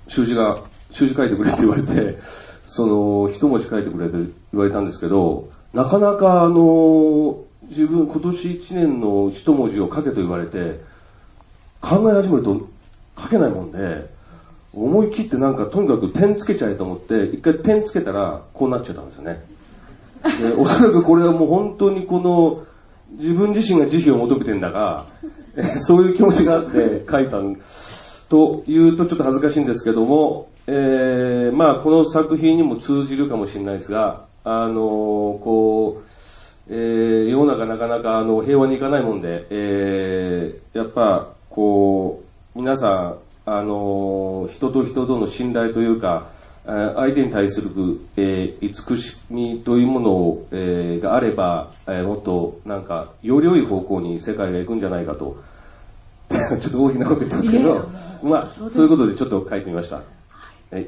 [0.07, 0.61] 習字が、
[0.93, 2.19] 習字書いてくれって言われて、
[2.69, 7.37] その、一文字書いてくれって言われたんですけど、なかなかあの、
[7.69, 10.81] 自分今年一年の一文字を書けと言われて、
[11.81, 12.69] 考え始めると
[13.21, 14.09] 書けないもんで、
[14.73, 19.45] 思い切ってなんかとにかく点つけちゃえと思って、一回点つけたらこうなっちゃったんですよね。
[20.41, 22.68] でおそらくこれはもう本当にこの、
[23.13, 25.07] 自分自身が慈悲を求めてんだが、
[25.87, 27.41] そういう気持ちがあって書いた
[28.29, 34.75] というとちょっと恥ずかしいんですけども、えー、まあこの作品にも通じるかもしれないですが、あの
[35.43, 36.09] こう、
[36.71, 42.23] えー、世の中なかなかあの平和にいかないもんで、えー、やっぱこ
[42.55, 46.29] う、皆さん、あの人と人との信頼というか、
[46.69, 47.71] 相手に対する、
[48.17, 55.37] えー慈しみというものを、えーがあれば、えーもっとなんか、より良い方向に世界が行くんじゃないかと、
[56.29, 57.89] ちょっと大きなこと言ってますけど、
[58.23, 59.97] まあ、そういうことでちょっと書いてみました。
[59.97, 60.87] はい。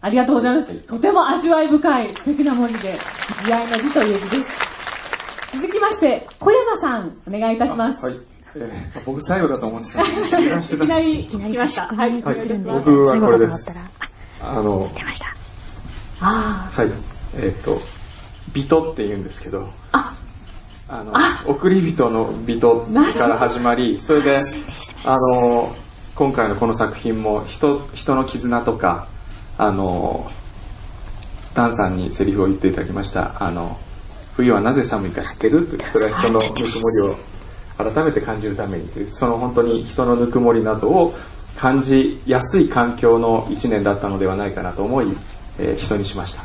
[0.00, 0.72] ありがとうございます。
[0.86, 2.92] とても味わい深い素敵な文字で、
[3.44, 4.76] 慈愛の字という字です。
[5.54, 8.04] 続きまして、小山さん、お願いいたします。
[8.04, 8.14] はい。
[8.14, 11.86] えー僕最後だと思ってたんで、 知らせてたいきなり来ました。
[11.86, 12.48] はい、おはい。
[12.62, 13.95] 僕はこれです。
[14.48, 15.26] あの、出ました。
[16.20, 16.90] あはい。
[17.36, 17.80] えっ、と、
[18.52, 20.14] ビトって言うんですけど、あ、
[20.88, 21.12] あの、
[21.46, 22.86] 送り人のビト
[23.18, 24.40] から始まり、それで、
[25.04, 25.74] あの、
[26.14, 29.08] 今回のこの作品も人、人の絆とか、
[29.58, 30.30] あの、
[31.54, 33.78] ダンさんにセリフを言っていただきました、あの、
[34.34, 35.66] 冬はなぜ寒いか知ってる？
[35.66, 37.16] って、それは人のぬくもりを
[37.78, 41.14] 改めて感じるためにという、その本当に人のぬくもりなどを
[41.58, 45.06] 感じやすい環境の一年だったのではないかなと思い、
[45.58, 46.42] えー人にしました。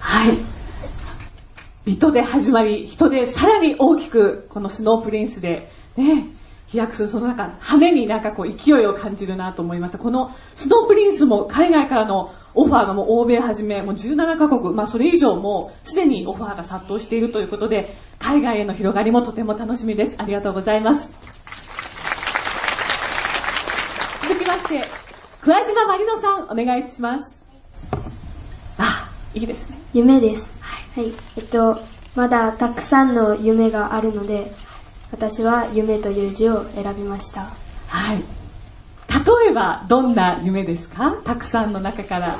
[0.00, 0.36] はい。
[1.86, 6.26] 人で始まり、人でさらに大きく、このスノープリンスで、ね、
[6.66, 9.98] 飛躍するその中、羽になんかこう勢いを感じるなと思いました。
[9.98, 20.14] このスノープリンスも海外からのオファーがもう欧米はじめ、もう17カ国、まあそれ以上もうすでにオファーが殺到しているということで、海外への広がりもとても楽しみです。
[20.18, 21.08] ありがとうございます。
[24.28, 24.84] 続きまして、
[25.40, 27.40] 桑島まりのさん、お願いします。
[28.78, 29.78] あ、いいですね。
[29.92, 30.42] 夢です。
[30.60, 31.12] はい。
[31.36, 31.80] えっと、
[32.16, 34.52] まだたくさんの夢があるので、
[35.12, 37.52] 私は夢という字を選びました。
[37.86, 38.18] はい。
[38.18, 41.12] 例えば、どんな夢ですか？
[41.24, 42.36] たくさんの中から。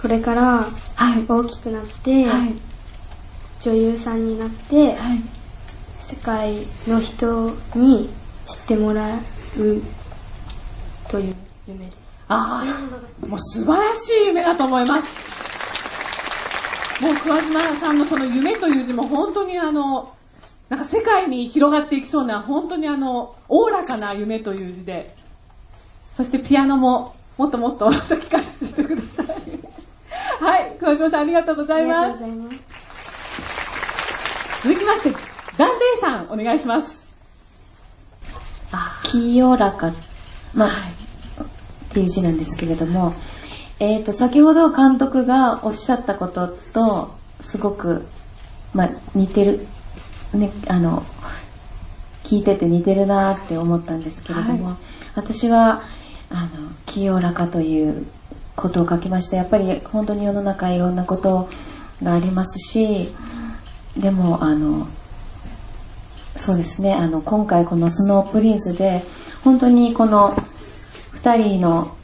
[0.00, 0.68] これから
[1.26, 2.26] 大きくなって、
[3.62, 4.98] 女優さんになって、
[6.00, 8.10] 世界の人に
[8.46, 9.18] 知ってもらう
[11.14, 11.36] という
[11.68, 11.98] 夢です。
[12.26, 12.64] あ
[13.22, 15.08] あ、もう素晴らしい夢だと思います。
[17.04, 20.12] もう桑島さんのその夢という字も本当にあの、
[20.68, 25.14] なんか世界に広がっていきそうな、本当にあの、おおらかな夢という字で、
[26.16, 29.26] そしてピアノももっともっと聞かせてください。
[30.42, 32.18] はい、桑島さんありがとうございます。
[34.64, 35.12] 続きまして、
[35.56, 37.04] ダンデイさんお願いします。
[39.04, 39.92] 清らか、
[40.52, 41.03] まあ、
[41.94, 43.14] っていう字なんですけれども、
[43.78, 48.04] えっ、と、先ほど監督がおっしゃったことと、すごく、
[48.72, 49.64] まあ、似てる、
[50.32, 51.04] ね、あの、
[52.24, 54.76] 聞いてて似てるなって思ったんですけれども、
[55.14, 55.82] 私は、
[56.30, 56.50] あの、
[56.86, 58.06] 清らかという
[58.56, 59.36] ことを書きました。
[59.36, 61.48] やっぱり本当に世の中いろんなこと
[62.02, 63.14] がありますし、
[63.96, 64.88] でも、あの、
[66.36, 69.04] そうですね、あの、今回このスノープリンスで、
[69.44, 70.34] 本当にこの
[71.24, 71.96] 二人の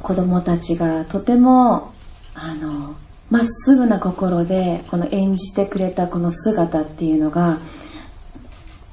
[0.00, 1.92] 子供たちがとても、
[2.32, 2.94] あの、
[3.28, 7.58] まっすぐな心で、この演じてくれたこの姿っていうのが、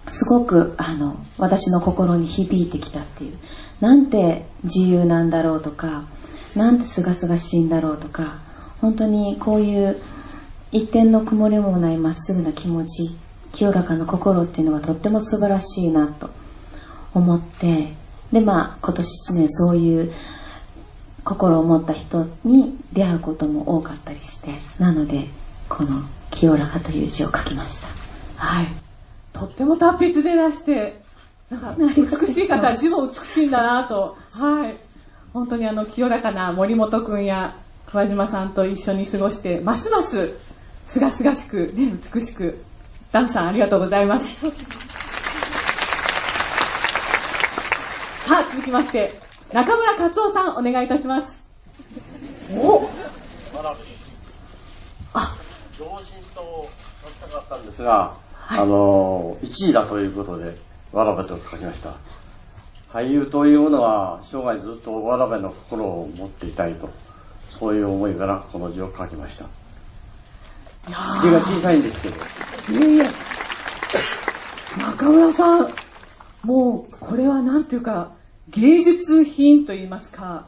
[0.08, 3.38] すごく、あの、私の心に響いてきたっていう。
[3.80, 6.06] なんて自由なんだろうとか、
[6.56, 8.40] なんて清々しいんだろうとか、
[8.82, 10.02] 本当にこういう
[10.72, 13.16] 一点の曇りもないまっすぐな気持ち、
[13.52, 16.32] 清らかな心っていうのはとっても素晴らしいなと
[17.14, 18.02] 思って、
[18.34, 20.12] で、まあ、今年1年そういう
[21.24, 25.28] 心を持った人に出会うことも多かったりして、なので、
[25.70, 27.88] この清らかという字を書きました。
[28.44, 28.68] はい。
[29.32, 31.00] とっても達筆でいらして、
[31.52, 34.76] なんか美しい方、字も美しいんだなと、はい。
[35.32, 37.56] 本当にあの、清らかな森本くんや
[37.86, 40.40] 桑島さんと一緒に過ごして、ますます、
[40.88, 42.64] すがすがしく、ね、美しく、
[43.12, 44.93] ダンさんありがとうございます。
[48.26, 49.20] さあ、続きまして、
[49.52, 51.28] 中村克夫さん、お願いいたします。
[52.56, 52.80] お
[55.78, 56.70] 同心と
[57.04, 58.14] 書きたかったんですが、
[58.48, 60.56] あの、1位だということで、
[60.94, 61.96] わらべと書きました。
[62.94, 66.90] 俳優というものは、生涯ずっとわらべの心を持っていたいと、
[67.60, 69.46] そういう思いからこの字を書きました。
[70.86, 72.10] 字が小さいんですけ
[72.78, 73.10] ど、いえいえ。
[74.80, 75.83] 中村さん、
[76.44, 78.12] もう、これはなんていうか、
[78.50, 80.46] 芸術品と言いますか、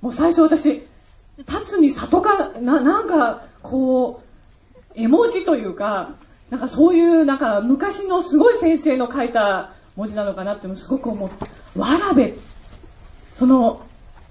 [0.00, 0.82] もう最初私、
[1.38, 4.22] 立つに里か、な、なんか、こ
[4.94, 6.10] う、絵文字というか、
[6.50, 11.46] なんかそういう、なんか昔のすごい先生の書いた文字なのかなってすごく思って、
[11.78, 12.34] わらべ、
[13.38, 13.80] その、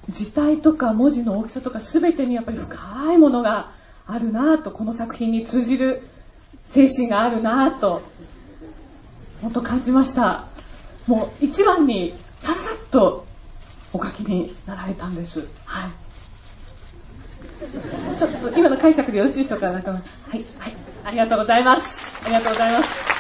[0.09, 3.71] 字体とか文字の大きさとか全てにやっぱり深いものが
[4.05, 6.03] あるなと、この作品に通じる
[6.71, 8.01] 精神があるなと、
[9.41, 10.50] 本当感じました。
[11.07, 13.25] もう一番にささっと
[13.93, 15.39] お書きになられたんです。
[15.65, 15.91] はい。
[18.19, 19.93] ちょっと今の解釈でよろしいでしょうか、中村。
[19.93, 20.75] はい、はい。
[21.03, 22.25] ありがとうございます。
[22.25, 23.11] ありがとうございます。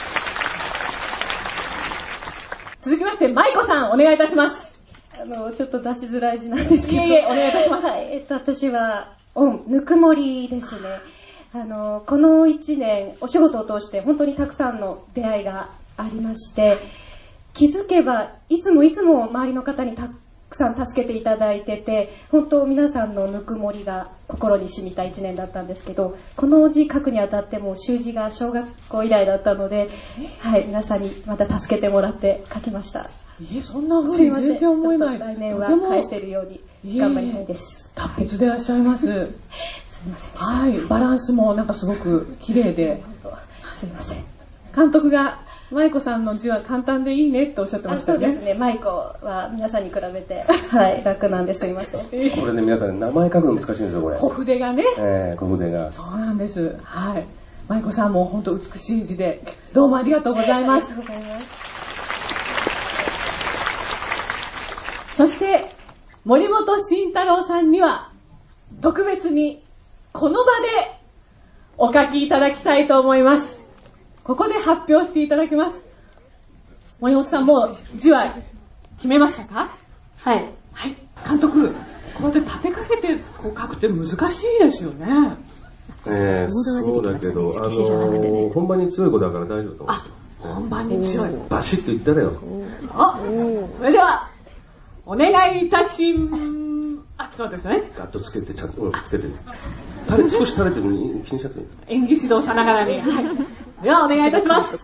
[2.83, 4.71] 続きまして、舞子さん、お願いいたします。
[5.19, 6.93] あの、ちょっと出しづらい字なんですけど。
[6.93, 10.71] いえいえお願いいたしますはい、えっと、私は、オン、ぬくもりですね。
[11.53, 16.77] あの、この一年、お仕事を通して本当にたくさんの出会いがありまして、
[17.53, 20.09] 気づけば、いつもいつも周りの方にた
[20.49, 29.89] くさん助けていただいてて、本当皆さんのぬくもりが心に染みた一年だったんですけど、この字書くにあたっても習字が小学校以来だったので、
[30.39, 33.09] はい、皆さんにまた助けてもらって書きました。
[33.39, 34.29] いえ、そんな風に。
[34.29, 35.19] 全然思えない。
[35.19, 37.63] 来年は返せるように頑張りたいです。
[37.95, 39.07] 達筆でいらっしゃいます。
[40.35, 43.01] はい、バランスもなんかすごく綺麗で。
[43.79, 44.23] すいません。
[44.75, 45.39] 監督が、
[45.71, 48.25] 舞子さんの字は簡単でいいねっておっしゃってまあしたよね。
[48.27, 48.53] そうですね。
[48.55, 52.01] マイコは皆さんに比べて、 はい、楽なんですいません。
[52.01, 54.17] これね、皆さん、名前書くの難しいんですよ、これ。
[54.17, 54.83] 小筆がね。
[54.97, 55.89] えー、小筆が。
[55.91, 56.75] そうなんです。
[56.83, 57.25] はい。
[57.69, 59.41] 舞子さんも本当美しい字で、
[59.71, 60.87] どうもありがとうございます。
[60.93, 61.47] ありがとうございます。
[65.15, 65.69] そして、
[66.25, 68.11] 森本慎太郎さんには、
[68.81, 69.63] 特別に、
[70.11, 70.99] この場で、
[71.77, 73.60] お書きいただきたいと思います。
[74.23, 75.75] ここで発表していただきます。
[76.99, 78.35] 森本さん、もう字は
[78.97, 79.75] 決めましたか？
[80.17, 80.45] はい。
[80.73, 80.95] はい。
[81.27, 81.73] 監督、こ
[82.21, 84.17] うやって立てかけてこう書くって難しい
[84.63, 85.07] ですよね。
[86.05, 89.97] えー、そうだけど、あのー、本番に強い子だから大丈夫と思う。
[90.39, 91.29] 本番に強い。
[91.49, 92.33] バシッと言ったらよ。
[92.89, 93.19] あ、
[93.77, 94.29] それでは、
[95.05, 97.91] お願いいたしん、あ、ちょっと待ってくださいね。
[97.97, 99.27] ガッとつけて、ちゃんと、うん、つけて。
[100.09, 100.89] 垂れ、少し垂れても
[101.23, 101.67] 気にしちゃっていい？
[101.99, 102.99] 演技指導さながらに。
[102.99, 103.25] はい。
[103.81, 104.79] では、お願いいたします。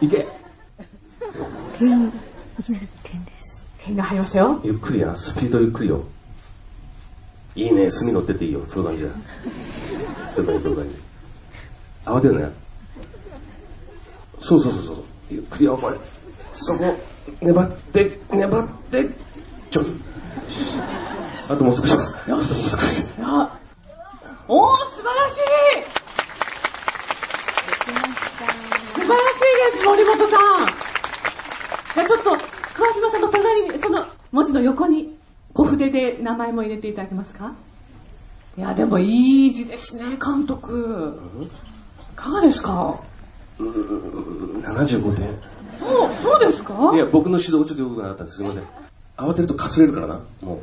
[0.00, 0.28] いけ
[1.78, 2.12] 点
[3.96, 4.60] が入りましたよ。
[4.62, 6.04] ゆっくりや、スピードゆっくりよ。
[7.54, 9.10] いいね、墨乗ってっていいよ、そういう感じだ。
[10.32, 10.94] そういう感じ、そういう感じ。
[12.04, 12.50] 慌てるなよ。
[14.40, 14.96] そうそうそうそう。
[15.30, 15.98] ゆっくりよ、これ。
[16.52, 16.94] そこ、
[17.40, 19.08] 粘って、粘って、
[19.70, 19.90] ちょっと。
[21.52, 21.92] あともう少し。
[21.92, 21.96] あ
[22.26, 23.12] ともう少し。
[23.22, 23.58] あ
[24.48, 25.32] おー、素晴らし
[25.96, 25.99] い
[27.90, 29.20] 素晴らし
[29.72, 30.30] いです、森本さん。
[31.94, 32.30] じゃあちょっと、
[32.74, 35.18] 川島さんの隣に、その文字の横に、
[35.52, 37.52] 小筆で名前も入れていただけますか？
[38.56, 41.18] いや、でもいい字ですね、監督。
[42.12, 42.96] いかがですか？
[43.58, 45.36] うーん、75点。
[45.78, 46.74] そう、そうですか？
[46.94, 48.38] いや、僕の指導ちょっとよくなかったんです。
[48.38, 48.64] すいません。
[49.16, 50.60] 慌てるとかすれるからな、も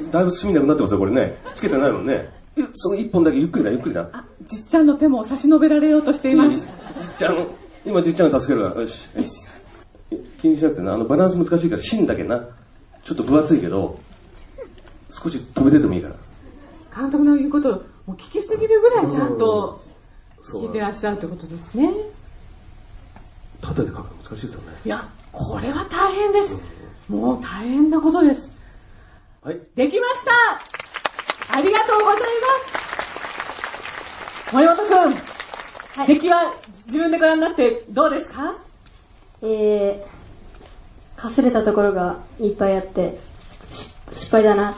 [0.00, 0.10] う。
[0.10, 1.38] だいぶ墨なくなってますよ、これね。
[1.54, 2.30] つけてないもんね。
[2.56, 4.08] えその一本だけゆっくりだ、ゆっくりだ。
[4.12, 6.56] あ、じっちゃんの手も差し伸べられようとしています。
[6.56, 6.64] じっ
[7.18, 7.46] ちゃん、
[7.86, 8.80] 今じっちゃんが助けるから。
[8.82, 9.08] よし。
[10.40, 12.44] 気にしなくてな、あの、バランス難しいから、芯だけな。
[13.04, 13.98] ちょっと分厚いけど、
[15.08, 16.14] 少し飛び出てもいいから。
[16.94, 17.72] 監督の言うことを
[18.06, 19.82] もう聞きすぎるぐらいちゃんと
[20.42, 21.90] 聞いてらっしゃるってことですね。
[23.60, 24.76] 縦で書くの難しいですよね。
[24.84, 26.54] いや、これは大変です。
[27.08, 28.50] もう大変なことです。
[29.42, 29.60] はい。
[29.74, 30.91] できました
[31.54, 32.24] ありがとうございま
[34.40, 34.82] す森本く
[36.02, 36.54] ん、出来は
[36.86, 38.54] 自分でご覧になってどうですか？
[39.42, 43.18] えー、かすれたところがいっぱいあって、
[43.72, 43.94] し
[44.24, 44.74] 失敗だな。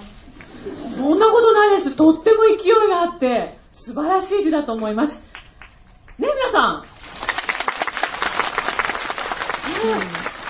[0.97, 1.97] そんなことないです。
[1.97, 5.13] とっても勢いがあって、素晴らしい字だと思います。
[5.13, 5.19] ね、
[6.19, 6.85] 皆さん。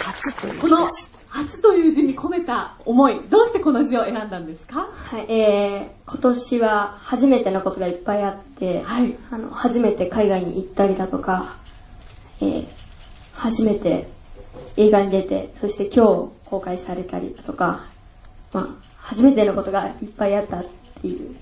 [0.04, 0.86] 初というこの、
[1.34, 4.88] 初という字に込めた思い、どうしてこの字を選んだんですか？
[4.94, 9.16] はい、えー、今年は初めてのことがいっぱいあって、はい。
[9.32, 11.56] あの、初めて海外に行ったりだとか、
[12.40, 12.66] えー、
[13.32, 14.08] 初めて
[14.76, 17.84] 映画に出て、そして今日公開されたりだとか、
[18.52, 18.68] まあ、
[18.98, 20.64] 初めてのことがいっぱいあったっ
[21.02, 21.34] ていう。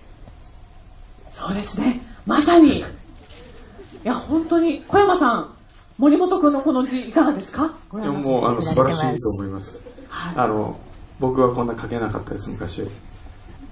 [1.34, 2.00] そうですね。
[2.24, 2.78] まさに。
[2.80, 2.84] い
[4.04, 5.54] や、本当に、小山さん、
[5.98, 7.74] 森本くんのこの字いかがですか？
[7.88, 9.80] ごいや覧になってもうあの素晴らしいと思います。
[10.10, 10.78] あの
[11.20, 12.82] 僕はこんな書けなかったです昔。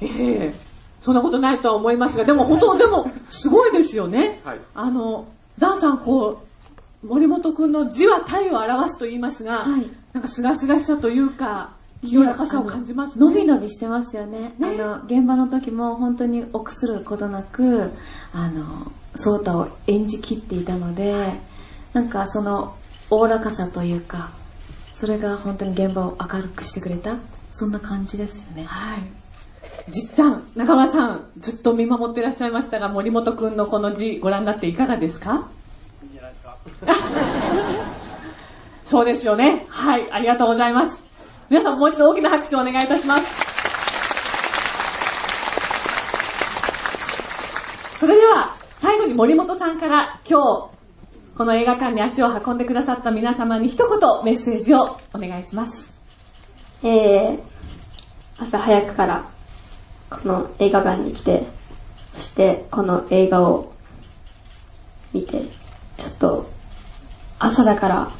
[0.01, 0.55] ええ
[1.03, 4.43] そんなことないとは思いますが、でも本当、でも、すごいですよね。
[4.45, 4.61] はい。
[4.75, 6.43] あの、ダンさん、こ
[7.03, 9.67] う、森本くんの字は体を表すと言いますが、
[10.13, 11.71] なんかすがすがしさというか、
[12.07, 13.25] 清らかさを感じますね。
[13.27, 14.53] 伸び伸びしてますよね。
[14.61, 17.93] あの、現場の時も本当に臆することなく、
[18.35, 21.33] あの、ソータを演じきっていたので、
[21.93, 22.75] なんかその、
[23.11, 24.31] おおらかさというか、
[24.95, 27.17] それが本当に現場を明るくしてくれた、
[27.53, 28.65] そんな感じですよね。
[28.65, 29.03] はい。
[29.91, 35.49] じっちゃん、中村さん、ずっと見守っていらっしゃいましたが、森本くんのこの字、ご覧になっていかがですか？
[36.03, 36.57] いいんじゃないですか。
[38.87, 39.67] そうですよね。
[39.69, 40.97] はい、ありがとうございます。
[41.49, 43.51] 皆さんもう一度大きな拍手をお願いいたします。
[47.99, 50.80] それでは、最後に森本さんから今日、
[51.41, 55.73] この映画館に足を運んでくださった皆様に一言メッセージをお願いします。
[56.83, 57.41] えー、
[58.37, 59.25] 朝早くから
[60.11, 61.47] この映画館に来て、
[62.13, 63.73] そしてこの映画を
[65.15, 65.41] 見て、
[65.97, 66.51] ちょっと
[67.39, 68.11] 朝だから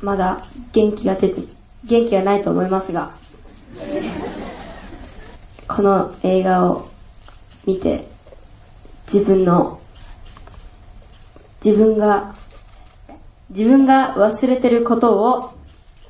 [0.00, 1.42] まだ元気が出て、
[1.84, 3.14] 元気がないと思いますが、
[5.68, 6.90] この映画を
[7.66, 8.08] 見て
[9.06, 9.78] 自分の
[11.64, 12.34] 自分が
[13.50, 15.52] 自分が忘れてることを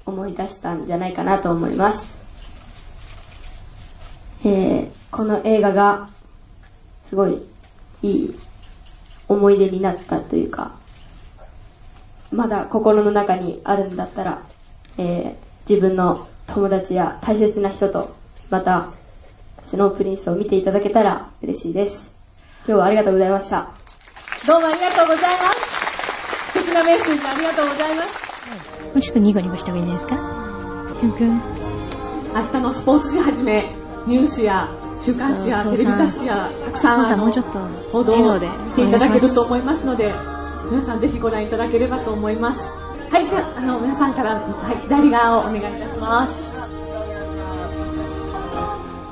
[0.06, 2.22] 思い出したんじゃないかなと思います。
[4.44, 6.08] えー、この映画が
[7.08, 7.42] すごい
[8.02, 8.38] いい
[9.28, 10.72] 思い出になったというか、
[12.30, 14.42] まだ心の中にあるんだったら、
[14.98, 18.14] えー、自分の友達や大切な人と
[18.50, 18.90] また
[19.70, 21.96] スノープリンスを見ていただけたら嬉しいです。
[22.66, 23.81] 今日はありがとうございました。
[24.44, 26.52] どうもありがとうございます。
[26.52, 28.82] 素敵なメッセージありがとうございます。
[28.86, 30.16] もうちょっとニコニコした方がいいんじゃないですか？
[31.00, 31.28] ふんふん。
[32.34, 34.68] 明日のスポーツ紙はじめ、ニュースや
[35.00, 37.60] 週刊誌やテレビ雑誌やたくさんもうちょっと
[37.92, 40.12] 報道していただけると思いますので、
[40.68, 42.58] 皆さんぜひご覧いただければと思います。
[43.12, 46.51] はい、ではあの皆さんから、はい、左側をお願いいたします。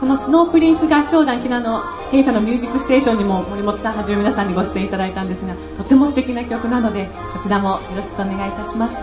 [0.01, 8.97] このスノープリンス合唱団ひなの弊社のミュージックステーションにも森本さんはじめ皆さんにご出演いただいたんですが、とても素敵な曲なので、こちらもよろしくお願いいたします。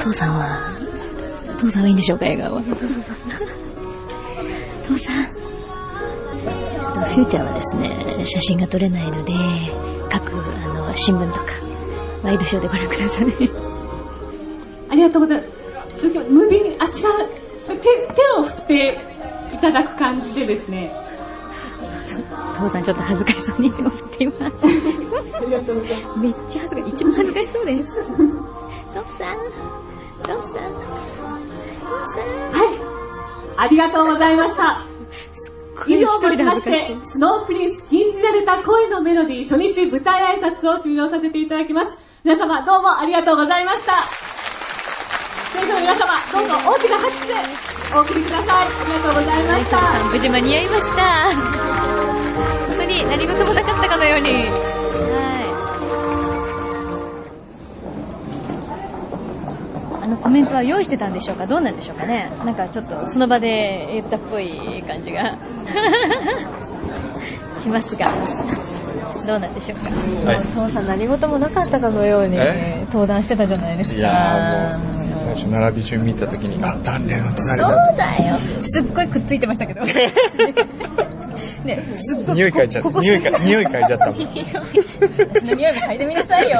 [0.00, 0.58] 父さんは、
[1.56, 2.62] 父さんはいいんでしょうか、笑顔は。
[4.88, 5.24] 父さん。
[5.24, 9.32] ちょっとフューチャーはですね、写真が撮れないので、
[10.10, 10.32] 各、
[10.64, 11.44] あの、新聞とか、
[12.24, 13.26] ワイドショーでご覧ください。
[14.90, 15.44] ありがとうございま
[15.96, 16.02] す。
[16.02, 17.10] 続きまムービーに、あちら、
[17.68, 17.82] 手、手
[18.36, 19.13] を振って
[19.54, 20.92] いただく感じでですね。
[22.56, 24.40] 父さんちょっと恥ずかしそうに手を振っています。
[24.42, 24.48] あ
[25.40, 26.18] りがとうございます。
[26.18, 26.88] めっちゃ恥ずかしい。
[26.88, 27.88] 一番恥ずかしそうです。
[27.88, 27.94] 父
[28.94, 29.38] さん、
[30.22, 30.60] 父さん、父さ
[31.90, 32.26] ん。
[32.52, 32.78] はい。
[33.56, 34.84] ありがとうございました。
[35.86, 41.90] 以上をもちまして、スノープリンス禁じられた恋のメロディー初日舞台挨拶を終了させていただきます。
[42.22, 44.04] 皆様どうもありがとうございました。
[45.52, 47.34] 選手の皆様、どうぞ大きな拍手で
[47.96, 48.66] お送りください。
[48.66, 49.78] ありがとうございました。
[49.78, 51.02] さん無事間に合いました。
[51.34, 54.30] 本当に何事もなかったかのように。
[54.32, 54.40] は
[60.00, 60.04] い。
[60.04, 61.46] あのコメントは用意してたんでしょうか？
[61.46, 62.30] どうなんでしょうかね？
[62.44, 65.38] なんかちょっとその場で言ったっぽい感じが
[67.62, 68.12] しますが、
[69.26, 69.90] どうなんでしょうか？
[70.30, 72.84] はい父さん何事もなかったかのようにえ？
[72.86, 73.96] 登壇してたじゃないですか。
[73.96, 78.38] いやーもう最初並び順見た時にあダンレイの隣そだうだよ。
[78.60, 79.80] すっごいくっついてましたけど。
[81.64, 82.36] ね、すっごい。
[82.36, 84.14] 匂い嗅いちゃった匂いか匂い嗅いじゃったもん
[85.32, 86.58] 私の匂いも嗅いでみなさいよ。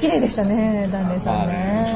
[0.00, 1.86] 綺麗でしたね、ダンレイさんね。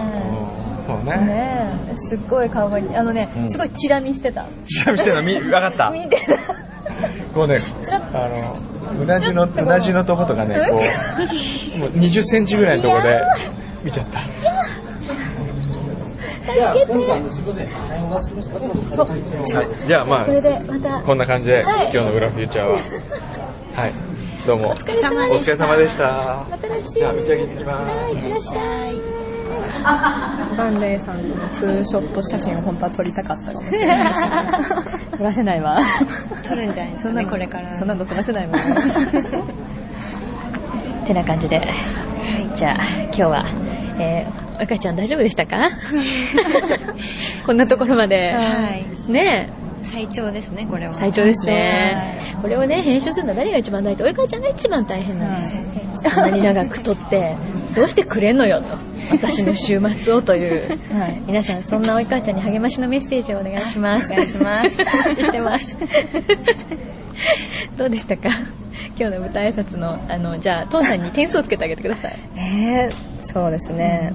[0.86, 2.97] そうねねえすっごい顔がいい。
[2.97, 4.47] あのね、うんすごいチラ見してた。
[4.66, 6.36] ちなみにしてるの見分かった 見てた。
[7.35, 7.59] こうね
[8.12, 8.55] あの
[8.99, 10.81] うなじのうなじのとことかねこ
[11.77, 13.21] うもう20センチぐらいのとこで
[13.85, 14.21] 見ちゃった。
[16.41, 16.93] 助けて
[19.55, 21.03] はい、じゃあまあこれでまた。
[21.03, 21.91] こんな感じで、はい。
[21.93, 22.73] 今日の裏フューチャーは。
[23.75, 23.93] はい。
[24.47, 24.71] どうも。
[24.71, 25.53] お疲れ様でした。
[25.53, 26.05] お疲れ様でした。
[26.51, 26.91] また来週。
[26.91, 27.85] じゃあ打ち上げ行ってきます。
[27.87, 29.19] はいいってらっしゃい
[30.56, 34.28] バンレイさんとのツーショット写真を本当は撮りたかったかもしれないですね。
[35.18, 35.78] 撮らせないわ。
[36.47, 37.78] 撮るんじゃないですかね、これから。
[37.78, 38.56] そんなの撮らせないもん。
[41.06, 41.60] てな感じで。
[42.56, 43.44] じゃあ、今日は、
[43.98, 45.70] えー、赤ちゃん大丈夫でしたか？
[47.47, 48.32] こんなところまで。
[48.34, 48.44] は
[49.09, 49.12] い。
[49.12, 49.51] ね
[49.91, 50.93] 最長ですね、これは。
[50.93, 52.21] 最長ですね。
[52.41, 55.62] これをね、編集するのは誰が一番大変おいかちゃんが一番大変なんですよ。
[56.17, 57.37] あんなに長く撮って、
[57.75, 58.67] どうしてくれんのよと。
[59.11, 60.79] 私の週末をという。
[61.27, 64.07] 皆さん、そんなおいかちゃんに励ましのメッセージをお願いします。
[64.07, 64.77] お願いします。
[64.77, 65.67] してます。
[67.77, 68.29] どうでしたか？
[68.97, 72.17] 今日の舞台挨拶の、あの、じゃあ、父さんに点数をつけてあげてください。
[72.37, 74.12] えー、そうですね。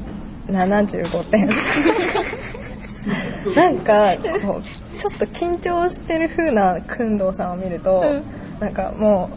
[0.47, 1.49] 75点。
[3.55, 8.03] なんか、こう、ちょっと緊張してる風な工藤さんを見ると、
[8.59, 9.29] なんかも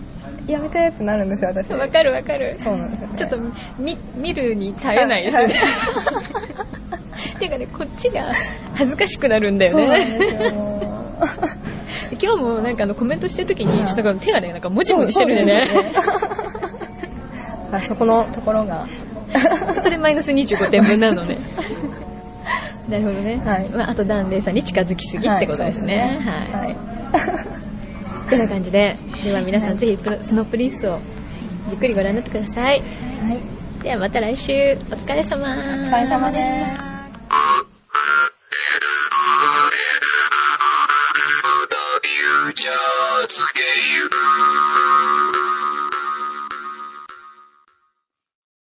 [0.49, 1.71] う、やめてってなるんですよ、私。
[1.73, 2.57] わかるわかる。
[2.57, 3.19] そうなんですよ、ね。
[3.19, 3.39] ちょっと
[3.79, 5.55] 見、見るに耐えないですよね。
[7.39, 8.31] ていうかね、こっちが
[8.75, 9.87] 恥ずかしくなるんだよね。
[9.87, 10.89] そうなんですよ、もう。
[12.21, 15.69] 今日もなんかあのコメントしてる時に、ちょっと手がね、なんかもじもじしてるんでね。
[17.71, 18.87] あそこのところが。
[19.83, 21.39] それマイナス25点分なのね。
[22.89, 23.69] なるほどね、はい。
[23.69, 26.19] まあ、あとンデイさんに近づきすぎってことですね。
[26.25, 26.77] はい、はい、
[28.31, 30.99] という感じで では皆さん、ぜひスノープリースを
[31.69, 34.53] じっくりご覧になってください、はい、ではまた来週。
[34.53, 35.39] お疲れ様。
[35.39, 36.45] お疲れ様でし
[36.77, 36.89] た
[41.99, 44.09] 「フューチャーズゲーム」